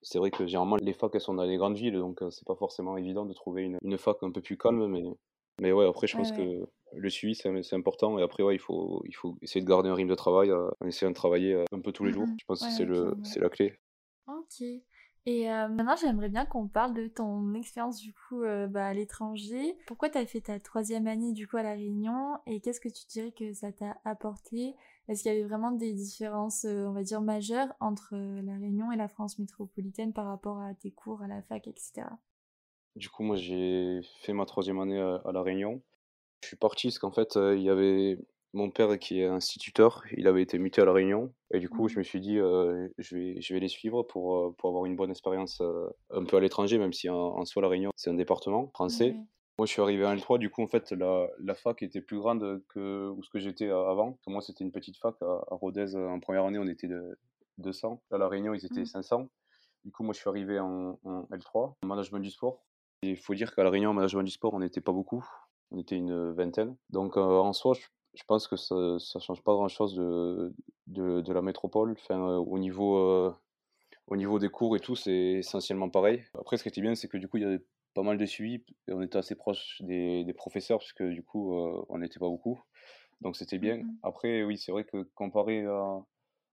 c'est 0.02 0.20
vrai 0.20 0.32
que 0.32 0.46
généralement 0.46 0.78
les 0.78 0.94
facs 0.94 1.12
elles 1.14 1.22
sont 1.22 1.34
dans 1.34 1.44
les 1.44 1.58
grandes 1.58 1.76
villes, 1.76 1.96
donc 1.96 2.22
c'est 2.30 2.46
pas 2.46 2.56
forcément 2.56 2.98
évident 2.98 3.26
de 3.26 3.34
trouver 3.34 3.64
une, 3.64 3.78
une, 3.82 3.98
fac 3.98 4.18
un 4.22 4.32
peu 4.32 4.42
plus 4.42 4.58
calme. 4.58 4.88
Mais, 4.88 5.04
mais 5.60 5.72
ouais, 5.72 5.88
après, 5.88 6.08
je 6.08 6.16
pense 6.16 6.32
que 6.32 6.68
le 6.94 7.10
suivi 7.10 7.36
c'est 7.36 7.76
important. 7.76 8.20
Et 8.20 8.24
après, 8.24 8.44
ouais, 8.44 8.56
il 8.56 8.60
faut, 8.60 9.04
il 9.06 9.16
faut 9.16 9.38
essayer 9.42 9.62
de 9.62 9.70
garder 9.70 9.90
un 9.90 9.96
rythme 9.96 10.10
de 10.10 10.16
travail, 10.16 10.52
en 10.54 10.88
essayant 10.88 11.10
de 11.10 11.16
travailler 11.16 11.64
un 11.72 11.80
peu 11.80 11.92
tous 11.92 12.06
les 12.06 12.12
jours. 12.12 12.28
Mmh 12.28 12.38
je 12.40 12.46
pense 12.46 12.62
que 12.62 12.72
c'est 12.72 12.86
le, 12.86 13.16
c'est 13.24 13.40
la 13.40 13.50
clé. 13.50 13.74
Ok. 14.28 14.64
Et 15.30 15.48
euh, 15.48 15.68
maintenant, 15.68 15.96
j'aimerais 15.96 16.30
bien 16.30 16.44
qu'on 16.48 16.68
parle 16.68 16.96
de 16.96 17.08
ton 17.08 17.54
expérience 17.54 18.02
du 18.02 18.16
coup 18.16 18.42
euh, 18.42 18.66
bah, 18.66 18.88
à 18.88 18.94
l'étranger. 18.96 19.78
Pourquoi 19.86 20.10
tu 20.10 20.18
as 20.18 20.26
fait 20.26 20.42
ta 20.42 20.60
troisième 20.60 21.06
année 21.06 21.34
du 21.34 21.48
coup 21.48 21.58
à 21.58 21.62
La 21.62 21.74
Réunion? 21.74 22.40
Et 22.48 22.62
qu'est-ce 22.62 22.80
que 22.80 22.90
tu 22.90 23.06
dirais 23.06 23.32
que 23.32 23.54
ça 23.54 23.72
t'a 23.72 23.98
apporté? 24.06 24.74
Est-ce 25.08 25.22
qu'il 25.22 25.32
y 25.32 25.36
avait 25.36 25.48
vraiment 25.48 25.70
des 25.70 25.94
différences, 25.94 26.66
euh, 26.66 26.88
on 26.88 26.94
va 26.94 27.04
dire, 27.04 27.22
majeures 27.22 27.72
entre 27.80 28.16
La 28.16 28.54
Réunion 28.54 28.92
et 28.92 28.96
la 28.96 29.08
France 29.08 29.38
métropolitaine 29.38 30.14
par 30.14 30.26
rapport 30.26 30.60
à 30.62 30.74
tes 30.74 30.90
cours 30.90 31.22
à 31.22 31.28
la 31.28 31.44
fac, 31.44 31.68
etc. 31.68 32.08
Du 32.96 33.08
coup, 33.08 33.22
moi, 33.22 33.36
j'ai 33.36 34.02
fait 34.24 34.34
ma 34.34 34.48
troisième 34.48 34.80
année 34.80 35.00
à, 35.00 35.32
La 35.32 35.44
Réunion. 35.44 35.80
Je 36.42 36.48
suis 36.48 36.58
parti 36.58 36.88
parce 36.88 36.98
qu'en 36.98 37.12
fait, 37.12 37.36
il 37.36 37.62
y 37.62 37.70
avait 37.70 38.18
mon 38.54 38.70
père, 38.70 38.98
qui 38.98 39.22
est 39.22 39.26
instituteur, 39.26 40.04
il 40.18 40.28
avait 40.28 40.42
été 40.42 40.58
muté 40.58 40.82
à 40.82 40.86
La 40.86 40.94
Réunion. 40.94 41.34
Et 41.54 41.60
du 41.60 41.70
coup, 41.70 41.88
je 41.88 41.96
mmh. 41.96 42.00
me 42.00 42.04
suis 42.04 42.20
dit, 42.20 42.36
je, 42.36 43.16
vais, 43.16 43.42
je 43.42 43.54
vais 43.54 43.60
les 43.60 43.68
suivre 43.68 44.04
pour, 44.04 44.56
pour 44.56 44.70
avoir 44.70 44.86
une 44.86 44.96
bonne 44.96 45.12
expérience 45.12 45.62
un 46.10 46.26
peu 46.26 46.38
à 46.38 46.40
l'étranger, 46.40 46.78
même 46.78 46.94
si 46.94 47.10
en, 47.10 47.46
soi, 47.46 47.62
La 47.62 47.68
Réunion, 47.68 47.92
c'est 47.96 48.10
un 48.10 48.16
département 48.16 48.70
français. 48.74 49.16
Moi, 49.60 49.66
je 49.66 49.74
suis 49.74 49.82
arrivé 49.82 50.06
en 50.06 50.16
L3. 50.16 50.40
Du 50.40 50.50
coup, 50.50 50.64
en 50.64 50.68
fait, 50.68 50.94
la, 50.94 51.28
la 51.38 51.54
fac 51.54 51.84
était 51.84 52.00
plus 52.00 52.18
grande 52.18 52.64
que 52.70 53.10
où 53.10 53.22
ce 53.24 53.30
que 53.30 53.40
j'étais 53.40 53.70
avant. 53.70 54.18
moi, 54.26 54.42
c'était 54.42 54.64
une 54.64 54.72
petite 54.72 54.96
fac 54.96 55.16
à, 55.22 55.42
Rodez. 55.52 55.98
En 55.98 56.22
première 56.22 56.46
année, 56.46 56.60
on 56.60 56.68
était 56.68 56.88
de 56.88 57.20
200. 57.58 58.02
À 58.10 58.18
La 58.18 58.30
Réunion, 58.30 58.54
ils 58.54 58.66
étaient 58.66 58.86
500. 58.86 59.20
Mmh. 59.20 59.28
Du 59.84 59.92
coup, 59.92 60.04
moi, 60.04 60.14
je 60.14 60.20
suis 60.20 60.30
arrivé 60.30 60.60
en, 60.60 60.98
L3, 61.04 61.74
en 61.84 61.88
management 61.88 62.20
du 62.20 62.32
sport. 62.32 62.64
Il 63.02 63.18
faut 63.18 63.36
dire 63.36 63.54
qu'à 63.54 63.64
La 63.64 63.70
Réunion, 63.70 63.90
en 63.90 63.94
management 63.94 64.24
du 64.24 64.32
sport, 64.32 64.54
on 64.54 64.60
n'était 64.60 64.80
pas 64.80 64.94
beaucoup. 64.94 65.26
On 65.72 65.78
était 65.78 65.98
une 65.98 66.32
vingtaine. 66.32 66.78
Donc, 66.90 67.18
en 67.18 67.52
soi, 67.52 67.74
je 67.74 67.82
je 68.14 68.24
pense 68.24 68.48
que 68.48 68.56
ça 68.56 68.76
ne 68.76 69.20
change 69.20 69.42
pas 69.44 69.54
grand-chose 69.54 69.96
de, 69.96 70.54
de, 70.88 71.22
de, 71.22 71.34
la 71.34 71.42
métropole. 71.42 71.92
Enfin, 71.92 72.20
euh, 72.20 72.38
au, 72.38 72.58
niveau, 72.58 72.98
euh, 72.98 73.34
au 74.08 74.16
niveau 74.16 74.40
des 74.40 74.50
cours 74.50 74.76
et 74.76 74.80
tout, 74.80 74.96
c'est 74.96 75.14
essentiellement 75.14 75.90
pareil. 75.90 76.24
Après, 76.38 76.58
ce 76.58 76.64
qui 76.64 76.70
était 76.70 76.82
bien, 76.82 76.96
c'est 76.96 77.08
que 77.08 77.18
du 77.18 77.28
coup, 77.28 77.38
il 77.38 77.44
y 77.44 77.46
avait 77.46 77.64
pas 77.94 78.04
mal 78.04 78.18
de 78.18 78.26
suivi 78.26 78.64
et 78.88 78.94
on 78.94 79.02
était 79.02 79.18
assez 79.18 79.36
proche 79.36 79.82
des, 79.82 80.24
des 80.24 80.34
professeurs, 80.34 80.80
puisque 80.80 81.04
du 81.04 81.24
coup, 81.24 81.56
euh, 81.56 81.86
on 81.90 82.00
n'était 82.00 82.20
pas 82.20 82.28
beaucoup. 82.28 82.62
Donc, 83.22 83.36
c'était 83.36 83.60
bien. 83.60 83.78
Mmh 83.78 83.98
Après, 84.04 84.44
oui, 84.44 84.58
c'est 84.58 84.72
vrai 84.72 84.86
que 84.86 85.04
comparé 85.16 85.66
à. 85.66 86.04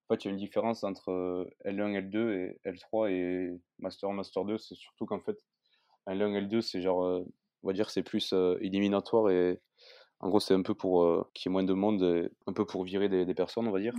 En 0.08 0.14
fait, 0.14 0.24
il 0.24 0.28
y 0.28 0.30
a 0.30 0.34
une 0.34 0.38
différence 0.38 0.84
entre 0.84 1.50
L1, 1.64 2.08
L2 2.08 2.30
et 2.30 2.60
L3 2.64 3.10
et 3.10 3.60
Master 3.80 4.08
1, 4.08 4.12
Master 4.12 4.44
2. 4.44 4.56
C'est 4.56 4.76
surtout 4.76 5.04
qu'en 5.04 5.18
fait, 5.18 5.36
L1, 6.06 6.46
L2, 6.46 6.60
c'est 6.60 6.80
genre, 6.80 6.98
on 7.64 7.66
va 7.66 7.72
dire, 7.72 7.90
c'est 7.90 8.04
plus 8.04 8.32
éliminatoire 8.60 9.30
et 9.30 9.60
en 10.20 10.28
gros, 10.28 10.40
c'est 10.40 10.54
un 10.54 10.62
peu 10.62 10.74
pour 10.74 11.02
euh, 11.02 11.28
qu'il 11.34 11.48
y 11.48 11.52
ait 11.52 11.54
moins 11.54 11.64
de 11.64 11.74
monde, 11.74 12.30
un 12.46 12.52
peu 12.52 12.64
pour 12.64 12.84
virer 12.84 13.08
des, 13.08 13.24
des 13.24 13.34
personnes, 13.34 13.68
on 13.68 13.72
va 13.72 13.80
dire. 13.80 13.94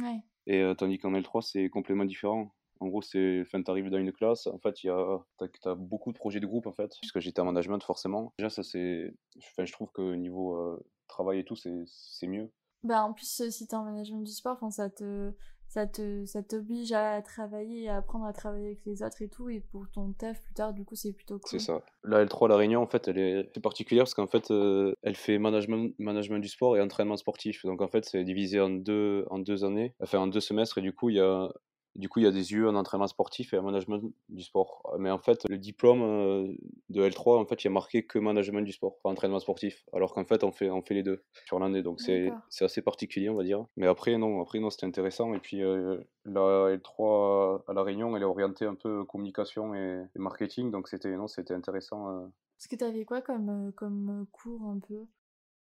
Et 0.47 0.61
euh, 0.61 0.73
tandis 0.73 0.97
qu'en 0.97 1.11
L3, 1.11 1.41
c'est 1.41 1.69
complètement 1.69 2.05
différent. 2.05 2.53
En 2.79 2.87
gros, 2.87 3.01
c'est, 3.01 3.41
enfin, 3.41 3.61
t'arrives 3.61 3.89
dans 3.89 3.97
une 3.97 4.13
classe, 4.13 4.47
en 4.47 4.59
fait, 4.59 4.83
il 4.83 4.87
y 4.87 4.89
a, 4.89 5.19
t'as, 5.37 5.71
as 5.71 5.75
beaucoup 5.75 6.11
de 6.11 6.17
projets 6.17 6.39
de 6.39 6.45
groupe, 6.45 6.67
en 6.67 6.71
fait, 6.73 6.91
puisque 7.01 7.19
j'étais 7.19 7.41
en 7.41 7.45
management, 7.45 7.79
forcément. 7.83 8.33
Déjà, 8.37 8.49
ça, 8.49 8.63
c'est, 8.63 9.13
enfin, 9.37 9.65
je 9.65 9.71
trouve 9.71 9.91
que 9.91 10.13
niveau 10.13 10.55
euh, 10.55 10.85
travail 11.07 11.39
et 11.39 11.43
tout, 11.43 11.55
c'est, 11.55 11.83
c'est 11.85 12.27
mieux. 12.27 12.51
Bah, 12.83 13.03
en 13.03 13.13
plus, 13.13 13.49
si 13.49 13.67
t'es 13.67 13.75
en 13.75 13.83
management 13.83 14.21
du 14.21 14.31
sport, 14.31 14.59
ça 14.71 14.89
te, 14.89 15.33
ça 15.67 15.85
te 15.85 16.25
ça 16.25 16.41
t'oblige 16.43 16.93
à 16.93 17.21
travailler 17.21 17.89
à 17.89 17.97
apprendre 17.97 18.25
à 18.25 18.33
travailler 18.33 18.67
avec 18.67 18.85
les 18.85 19.03
autres 19.03 19.21
et 19.21 19.27
tout 19.27 19.49
et 19.49 19.59
pour 19.59 19.89
ton 19.91 20.13
taf 20.13 20.41
plus 20.41 20.53
tard 20.53 20.73
du 20.73 20.85
coup 20.85 20.95
c'est 20.95 21.13
plutôt 21.13 21.39
cool. 21.39 21.49
c'est 21.49 21.59
ça. 21.59 21.81
La 22.03 22.23
L3 22.25 22.47
la 22.47 22.55
Réunion 22.55 22.81
en 22.81 22.87
fait 22.87 23.07
elle 23.07 23.17
est 23.17 23.59
particulière 23.59 24.05
parce 24.05 24.13
qu'en 24.13 24.27
fait 24.27 24.49
euh, 24.51 24.93
elle 25.03 25.15
fait 25.15 25.37
management 25.37 25.93
management 25.99 26.39
du 26.39 26.47
sport 26.47 26.77
et 26.77 26.81
entraînement 26.81 27.17
sportif. 27.17 27.65
Donc 27.65 27.81
en 27.81 27.87
fait 27.87 28.05
c'est 28.05 28.23
divisé 28.23 28.59
en 28.59 28.69
deux 28.69 29.25
en 29.29 29.39
deux 29.39 29.65
années 29.65 29.93
enfin 30.01 30.19
en 30.19 30.27
deux 30.27 30.39
semestres. 30.39 30.77
Et 30.77 30.81
du 30.81 30.93
coup 30.93 31.09
il 31.09 31.17
y 31.17 31.21
a 31.21 31.49
du 31.97 32.09
coup, 32.09 32.19
il 32.19 32.25
y 32.25 32.27
a 32.27 32.31
des 32.31 32.53
UE 32.53 32.67
en 32.67 32.75
entraînement 32.75 33.07
sportif 33.07 33.53
et 33.53 33.57
en 33.57 33.63
management 33.63 34.03
du 34.29 34.43
sport. 34.43 34.95
Mais 34.99 35.09
en 35.09 35.17
fait, 35.17 35.49
le 35.49 35.57
diplôme 35.57 36.03
euh, 36.03 36.53
de 36.89 37.09
L3, 37.09 37.41
en 37.41 37.45
fait, 37.45 37.63
il 37.63 37.65
y 37.65 37.69
a 37.69 37.71
marqué 37.71 38.05
que 38.05 38.19
management 38.19 38.61
du 38.61 38.71
sport, 38.71 38.99
pas 38.99 39.09
entraînement 39.09 39.39
sportif. 39.39 39.83
Alors 39.93 40.13
qu'en 40.13 40.23
fait, 40.23 40.43
on 40.43 40.51
fait, 40.51 40.69
on 40.69 40.83
fait 40.83 40.93
les 40.93 41.01
deux 41.01 41.23
sur 41.47 41.59
l'année. 41.59 41.81
Donc, 41.81 41.99
c'est 41.99 42.31
assez 42.61 42.83
particulier, 42.83 43.29
on 43.29 43.35
va 43.35 43.43
dire. 43.43 43.65
Mais 43.77 43.87
après, 43.87 44.15
non, 44.17 44.41
après, 44.41 44.59
non, 44.59 44.69
c'était 44.69 44.85
intéressant. 44.85 45.33
Et 45.33 45.39
puis, 45.39 45.63
euh, 45.63 45.97
la 46.25 46.75
L3 46.77 47.63
à 47.67 47.73
La 47.73 47.81
Réunion, 47.81 48.15
elle 48.15 48.21
est 48.21 48.25
orientée 48.25 48.65
un 48.65 48.75
peu 48.75 49.03
communication 49.03 49.73
et, 49.73 50.05
marketing. 50.15 50.69
Donc, 50.69 50.89
c'était 50.89 51.15
non, 51.15 51.27
c'était 51.27 51.55
intéressant. 51.55 52.09
Euh. 52.09 52.27
Est-ce 52.59 52.67
que 52.67 52.75
tu 52.75 52.83
avais 52.83 53.05
quoi 53.05 53.21
comme, 53.21 53.71
comme 53.75 54.27
cours 54.31 54.67
un 54.67 54.79
peu? 54.79 55.05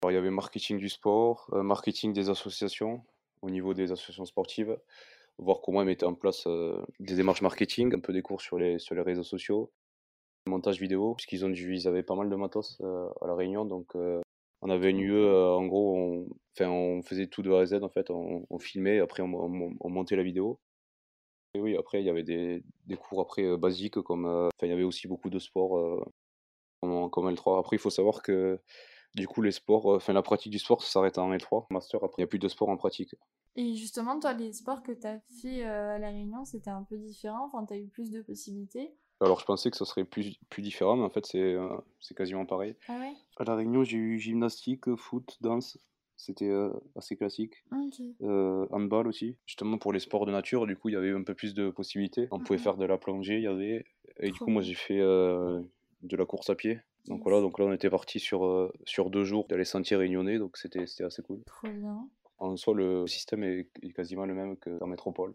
Alors, 0.01 0.12
il 0.12 0.15
y 0.15 0.17
avait 0.17 0.32
marketing 0.32 0.79
du 0.79 0.89
sport, 0.89 1.50
marketing 1.51 2.13
des 2.13 2.29
associations 2.29 3.03
au 3.44 3.51
niveau 3.51 3.75
des 3.75 3.91
associations 3.91 4.25
sportives 4.25 4.75
voir 5.38 5.62
comment 5.62 5.82
ils 5.82 5.86
mettaient 5.86 6.06
en 6.06 6.15
place 6.15 6.48
des 7.00 7.15
démarches 7.15 7.42
marketing, 7.42 7.94
un 7.96 8.00
peu 8.00 8.13
des 8.13 8.22
cours 8.22 8.42
sur 8.42 8.58
les, 8.58 8.80
sur 8.80 8.96
les 8.96 9.01
réseaux 9.01 9.24
sociaux, 9.24 9.72
montage 10.48 10.80
vidéo, 10.80 11.15
puisqu'ils 11.15 11.46
ont 11.46 11.51
ils 11.51 11.88
avaient 11.88 12.04
pas 12.04 12.15
mal 12.15 12.30
de 12.30 12.36
matos 12.36 12.80
à 12.82 13.27
la 13.27 13.36
Réunion, 13.36 13.65
donc 13.65 13.96
on 14.62 14.70
avait 14.70 14.92
une 14.92 15.00
UE, 15.00 15.27
en 15.27 15.65
gros, 15.65 15.98
on, 15.98 16.65
on 16.65 17.01
faisait 17.04 17.27
tout 17.27 17.42
de 17.42 17.51
A 17.51 17.62
à 17.62 17.65
Z 17.65 17.84
en 17.84 17.89
fait, 17.89 18.10
on, 18.10 18.60
filmait, 18.60 19.00
après 19.00 19.22
on, 19.22 19.30
montait 19.89 20.15
la 20.15 20.24
vidéo. 20.24 20.60
Et 21.54 21.60
oui, 21.60 21.77
après 21.77 22.01
il 22.01 22.06
y 22.06 22.10
avait 22.10 22.24
des, 22.24 22.63
des 22.86 22.96
cours 22.96 23.22
après 23.22 23.58
basiques 23.58 24.01
comme, 24.01 24.25
enfin 24.25 24.68
il 24.68 24.70
y 24.70 24.74
avait 24.74 24.84
aussi 24.84 25.08
beaucoup 25.08 25.30
de 25.30 25.39
sports 25.39 26.06
comme, 26.82 27.10
comme 27.10 27.30
L3. 27.30 27.60
Après 27.60 27.75
il 27.75 27.80
faut 27.80 27.89
savoir 27.89 28.22
que 28.22 28.60
du 29.15 29.27
coup, 29.27 29.41
les 29.41 29.51
sports, 29.51 29.86
enfin 29.88 30.13
la 30.13 30.22
pratique 30.22 30.51
du 30.51 30.60
sport, 30.60 30.84
ça 30.84 30.89
s'arrête 30.91 31.17
en 31.17 31.31
L3. 31.31 31.65
Master, 31.69 32.03
après, 32.03 32.22
il 32.22 32.24
n'y 32.24 32.25
a 32.25 32.27
plus 32.27 32.39
de 32.39 32.48
sport 32.48 32.69
en 32.69 32.77
pratique. 32.77 33.15
Et 33.55 33.75
justement, 33.75 34.19
toi, 34.19 34.34
les 34.34 34.51
sports 34.51 34.84
que 34.84 34.91
tu 34.91 35.07
as 35.07 35.19
fait 35.41 35.63
à 35.63 35.98
La 35.98 36.10
Réunion, 36.10 36.43
c'était 36.43 36.69
un 36.69 36.84
peu 36.84 36.98
différent? 36.98 37.45
Enfin, 37.45 37.65
tu 37.65 37.74
as 37.74 37.77
eu 37.77 37.88
plus 37.88 38.12
de 38.12 38.22
possibilités? 38.22 38.91
Alors, 39.22 39.39
je 39.39 39.45
pensais 39.45 39.72
que 39.72 39.77
ça 39.77 39.86
serait 39.86 40.03
plus, 40.03 40.38
plus 40.50 40.62
différent, 40.62 40.98
mais 40.98 41.03
en 41.03 41.10
fait, 41.10 41.25
c'est 41.25 41.55
c'est 42.01 42.17
quasiment 42.17 42.45
pareil. 42.45 42.75
Ah 42.89 43.00
ouais? 43.00 43.13
À 43.38 43.45
La 43.45 43.55
Réunion, 43.55 43.86
j'ai 43.86 43.98
eu 43.98 44.19
gymnastique, 44.19 44.93
foot, 44.95 45.38
danse. 45.39 45.79
C'était 46.17 46.53
assez 46.95 47.15
classique. 47.15 47.63
Euh, 48.22 48.67
handball 48.72 49.07
aussi. 49.07 49.38
Justement, 49.45 49.77
pour 49.77 49.93
les 49.93 50.00
sports 50.00 50.25
de 50.25 50.31
nature, 50.31 50.65
du 50.67 50.75
coup, 50.75 50.89
il 50.89 50.93
y 50.93 50.98
avait 50.98 51.12
un 51.12 51.24
peu 51.24 51.34
plus 51.34 51.53
de 51.53 51.69
possibilités. 51.69 52.27
On 52.31 52.39
pouvait 52.39 52.60
faire 52.60 52.75
de 52.75 52.86
la 52.86 52.98
plongée, 52.98 53.36
il 53.36 53.43
y 53.43 53.48
avait. 53.48 53.86
Et 54.19 54.31
du 54.31 54.39
coup, 54.39 54.50
moi, 54.50 54.62
j'ai 54.62 54.75
fait 54.75 55.00
de 55.00 56.17
la 56.17 56.25
course 56.25 56.50
à 56.50 56.55
pied. 56.55 56.79
Donc 57.07 57.21
voilà, 57.24 57.41
donc 57.41 57.59
là 57.59 57.65
on 57.65 57.74
était 57.74 57.89
parti 57.89 58.19
sur, 58.19 58.71
sur 58.85 59.09
deux 59.09 59.24
jours 59.24 59.47
d'aller 59.47 59.65
sentiers 59.65 59.97
réunionnais, 59.97 60.39
donc 60.39 60.57
c'était 60.57 60.85
assez 61.03 61.21
cool. 61.21 61.41
Trop 61.45 61.67
bien. 61.67 62.07
En 62.38 62.57
soi, 62.57 62.74
le 62.74 63.07
système 63.07 63.43
est, 63.43 63.69
quasiment 63.95 64.25
le 64.25 64.33
même 64.33 64.57
que 64.57 64.77
dans 64.79 64.88
métropole. 64.88 65.33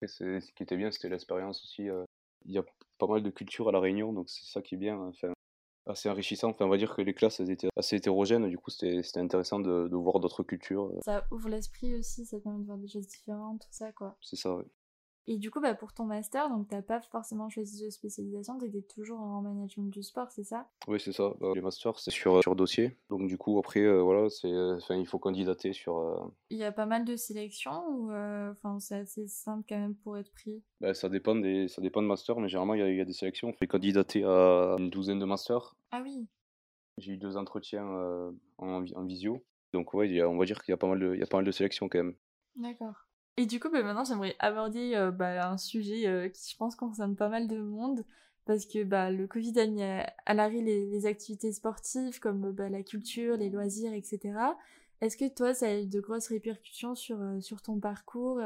Et 0.00 0.08
ce 0.08 0.38
qui 0.52 0.62
était 0.62 0.76
bien, 0.76 0.90
c'était 0.90 1.08
l'expérience 1.08 1.62
aussi. 1.62 1.88
Il 2.44 2.52
y 2.52 2.58
a 2.58 2.64
pas 2.98 3.06
mal 3.06 3.22
de 3.22 3.30
culture 3.30 3.68
à 3.68 3.72
La 3.72 3.80
Réunion, 3.80 4.12
donc 4.12 4.28
c'est 4.28 4.44
ça 4.44 4.62
qui 4.62 4.74
est 4.74 4.78
bien. 4.78 4.98
Enfin, 4.98 5.32
assez 5.86 6.08
enrichissant. 6.08 6.50
Enfin, 6.50 6.64
on 6.64 6.68
va 6.68 6.76
dire 6.76 6.94
que 6.94 7.02
les 7.02 7.14
classes 7.14 7.40
elles 7.40 7.50
étaient 7.50 7.68
assez 7.76 7.96
hétérogènes, 7.96 8.48
du 8.48 8.58
coup 8.58 8.70
c'était 8.70 9.02
intéressant 9.18 9.58
de, 9.60 9.88
de 9.88 9.96
voir 9.96 10.20
d'autres 10.20 10.42
cultures. 10.42 10.92
Ça 11.04 11.26
ouvre 11.30 11.48
l'esprit 11.48 11.94
aussi, 11.94 12.24
ça 12.24 12.38
permet 12.40 12.60
de 12.60 12.66
voir 12.66 12.78
des 12.78 12.88
choses 12.88 13.06
différentes, 13.06 13.60
tout 13.60 13.72
ça 13.72 13.92
quoi. 13.92 14.16
C'est 14.20 14.36
ça, 14.36 14.54
oui. 14.54 14.64
Et 15.28 15.36
du 15.38 15.50
coup, 15.50 15.60
bah, 15.60 15.74
pour 15.74 15.92
ton 15.92 16.04
master, 16.04 16.48
donc 16.48 16.68
t'as 16.68 16.82
pas 16.82 17.00
forcément 17.00 17.48
choisi 17.48 17.84
de 17.84 17.90
spécialisation, 17.90 18.58
t'étais 18.58 18.82
toujours 18.82 19.20
en 19.20 19.40
management 19.40 19.88
du 19.88 20.02
sport, 20.02 20.32
c'est 20.32 20.42
ça? 20.42 20.68
Oui, 20.88 20.98
c'est 20.98 21.12
ça. 21.12 21.32
Bah, 21.40 21.52
les 21.54 21.60
masters, 21.60 21.98
c'est 22.00 22.10
sur, 22.10 22.42
sur 22.42 22.56
dossier. 22.56 22.96
Donc 23.08 23.28
du 23.28 23.38
coup, 23.38 23.58
après, 23.58 23.80
euh, 23.80 24.02
voilà, 24.02 24.28
c'est, 24.30 24.52
enfin, 24.52 24.96
il 24.96 25.06
faut 25.06 25.20
candidater 25.20 25.72
sur. 25.72 25.98
Euh, 25.98 26.18
il 26.50 26.58
y 26.58 26.64
a 26.64 26.72
pas 26.72 26.86
mal 26.86 27.04
de 27.04 27.14
sélections 27.14 27.86
ou 27.88 28.10
euh, 28.10 28.50
enfin, 28.52 28.80
c'est 28.80 28.96
assez 28.96 29.28
simple 29.28 29.64
quand 29.68 29.78
même 29.78 29.94
pour 29.94 30.18
être 30.18 30.32
pris? 30.32 30.60
Bah, 30.80 30.92
ça 30.92 31.08
dépend 31.08 31.36
des, 31.36 31.68
ça 31.68 31.80
dépend 31.80 32.02
de 32.02 32.08
master, 32.08 32.40
mais 32.40 32.48
généralement 32.48 32.74
il 32.74 32.80
y, 32.80 32.82
a, 32.82 32.90
il 32.90 32.96
y 32.96 33.00
a 33.00 33.04
des 33.04 33.12
sélections. 33.12 33.48
On 33.48 33.52
fait 33.52 33.68
candidater 33.68 34.24
à 34.24 34.76
une 34.78 34.90
douzaine 34.90 35.20
de 35.20 35.24
masters. 35.24 35.76
Ah 35.92 36.00
oui. 36.02 36.26
J'ai 36.98 37.12
eu 37.12 37.16
deux 37.16 37.36
entretiens 37.36 37.86
en, 38.58 38.84
en, 38.84 39.04
visio. 39.04 39.44
Donc 39.72 39.94
ouais, 39.94 40.08
il 40.08 40.16
y 40.16 40.20
a, 40.20 40.28
on 40.28 40.36
va 40.36 40.44
dire 40.44 40.62
qu'il 40.62 40.72
y 40.72 40.74
a 40.74 40.76
pas 40.76 40.88
mal 40.88 40.98
de, 40.98 41.14
il 41.14 41.20
y 41.20 41.22
a 41.22 41.26
pas 41.26 41.38
mal 41.38 41.46
de 41.46 41.52
sélections 41.52 41.88
quand 41.88 41.98
même. 41.98 42.14
D'accord. 42.56 43.06
Et 43.38 43.46
du 43.46 43.60
coup, 43.60 43.70
bah, 43.70 43.82
maintenant, 43.82 44.04
j'aimerais 44.04 44.36
aborder 44.38 44.94
euh, 44.94 45.10
bah, 45.10 45.50
un 45.50 45.56
sujet 45.56 46.06
euh, 46.06 46.28
qui, 46.28 46.50
je 46.50 46.56
pense, 46.56 46.76
concerne 46.76 47.16
pas 47.16 47.28
mal 47.28 47.48
de 47.48 47.58
monde. 47.58 48.04
Parce 48.44 48.66
que 48.66 48.82
bah, 48.82 49.10
le 49.10 49.26
Covid 49.26 49.58
a 49.58 49.66
mis 49.66 49.82
à, 49.82 50.34
l'arrêt 50.34 50.60
les, 50.60 51.06
activités 51.06 51.52
sportives 51.52 52.18
comme 52.18 52.50
bah, 52.52 52.68
la 52.68 52.82
culture, 52.82 53.36
les 53.36 53.50
loisirs, 53.50 53.92
etc. 53.94 54.34
Est-ce 55.00 55.16
que 55.16 55.32
toi, 55.32 55.54
ça 55.54 55.68
a 55.68 55.78
eu 55.78 55.86
de 55.86 56.00
grosses 56.00 56.28
répercussions 56.28 56.94
sur, 56.94 57.20
euh, 57.20 57.40
sur 57.40 57.62
ton 57.62 57.78
parcours 57.78 58.40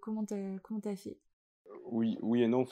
Comment 0.00 0.24
t'as 0.24 0.58
comment 0.62 0.80
as 0.84 0.96
fait? 0.96 1.18
Oui, 1.86 2.16
oui 2.22 2.42
et 2.42 2.48
non. 2.48 2.64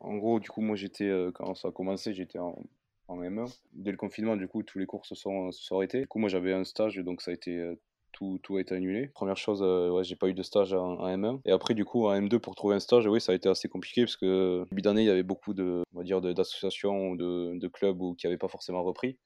En 0.00 0.16
gros, 0.16 0.38
du 0.38 0.50
coup, 0.50 0.60
moi, 0.60 0.76
j'étais 0.76 1.10
quand 1.34 1.54
ça 1.54 1.68
a 1.68 1.72
commencé, 1.72 2.12
j'étais 2.12 2.38
en, 2.38 2.62
en 3.08 3.20
M1. 3.20 3.52
Dès 3.72 3.90
le 3.90 3.96
confinement, 3.96 4.36
du 4.36 4.46
coup, 4.46 4.62
tous 4.62 4.78
les 4.78 4.86
cours 4.86 5.06
se 5.06 5.14
sont, 5.14 5.50
se 5.50 5.62
sont 5.62 5.76
arrêtés. 5.76 6.02
Du 6.02 6.08
coup, 6.08 6.18
moi, 6.18 6.28
j'avais 6.28 6.52
un 6.52 6.64
stage, 6.64 6.96
donc 6.98 7.22
ça 7.22 7.30
a 7.30 7.34
été 7.34 7.74
tout, 8.12 8.38
tout 8.42 8.56
a 8.56 8.60
été 8.60 8.74
annulé. 8.74 9.08
Première 9.08 9.36
chose, 9.36 9.60
euh, 9.62 9.90
ouais, 9.90 10.04
j'ai 10.04 10.16
pas 10.16 10.28
eu 10.28 10.34
de 10.34 10.42
stage 10.42 10.72
en, 10.72 10.96
M1. 11.06 11.40
Et 11.44 11.52
après, 11.52 11.74
du 11.74 11.84
coup, 11.84 12.06
en 12.06 12.12
M2, 12.12 12.38
pour 12.38 12.54
trouver 12.54 12.76
un 12.76 12.80
stage, 12.80 13.06
oui, 13.06 13.20
ça 13.20 13.32
a 13.32 13.34
été 13.34 13.48
assez 13.48 13.68
compliqué 13.68 14.02
parce 14.02 14.16
que 14.16 14.64
début 14.70 14.82
d'année, 14.82 15.02
il 15.02 15.06
y 15.06 15.10
avait 15.10 15.22
beaucoup 15.22 15.54
de, 15.54 15.82
on 15.94 15.98
va 15.98 16.04
dire, 16.04 16.20
d'associations 16.20 17.10
ou 17.10 17.16
de, 17.16 17.58
de, 17.58 17.68
clubs 17.68 17.98
qui 18.16 18.26
n'avaient 18.26 18.38
pas 18.38 18.48
forcément 18.48 18.82
repris. 18.82 19.18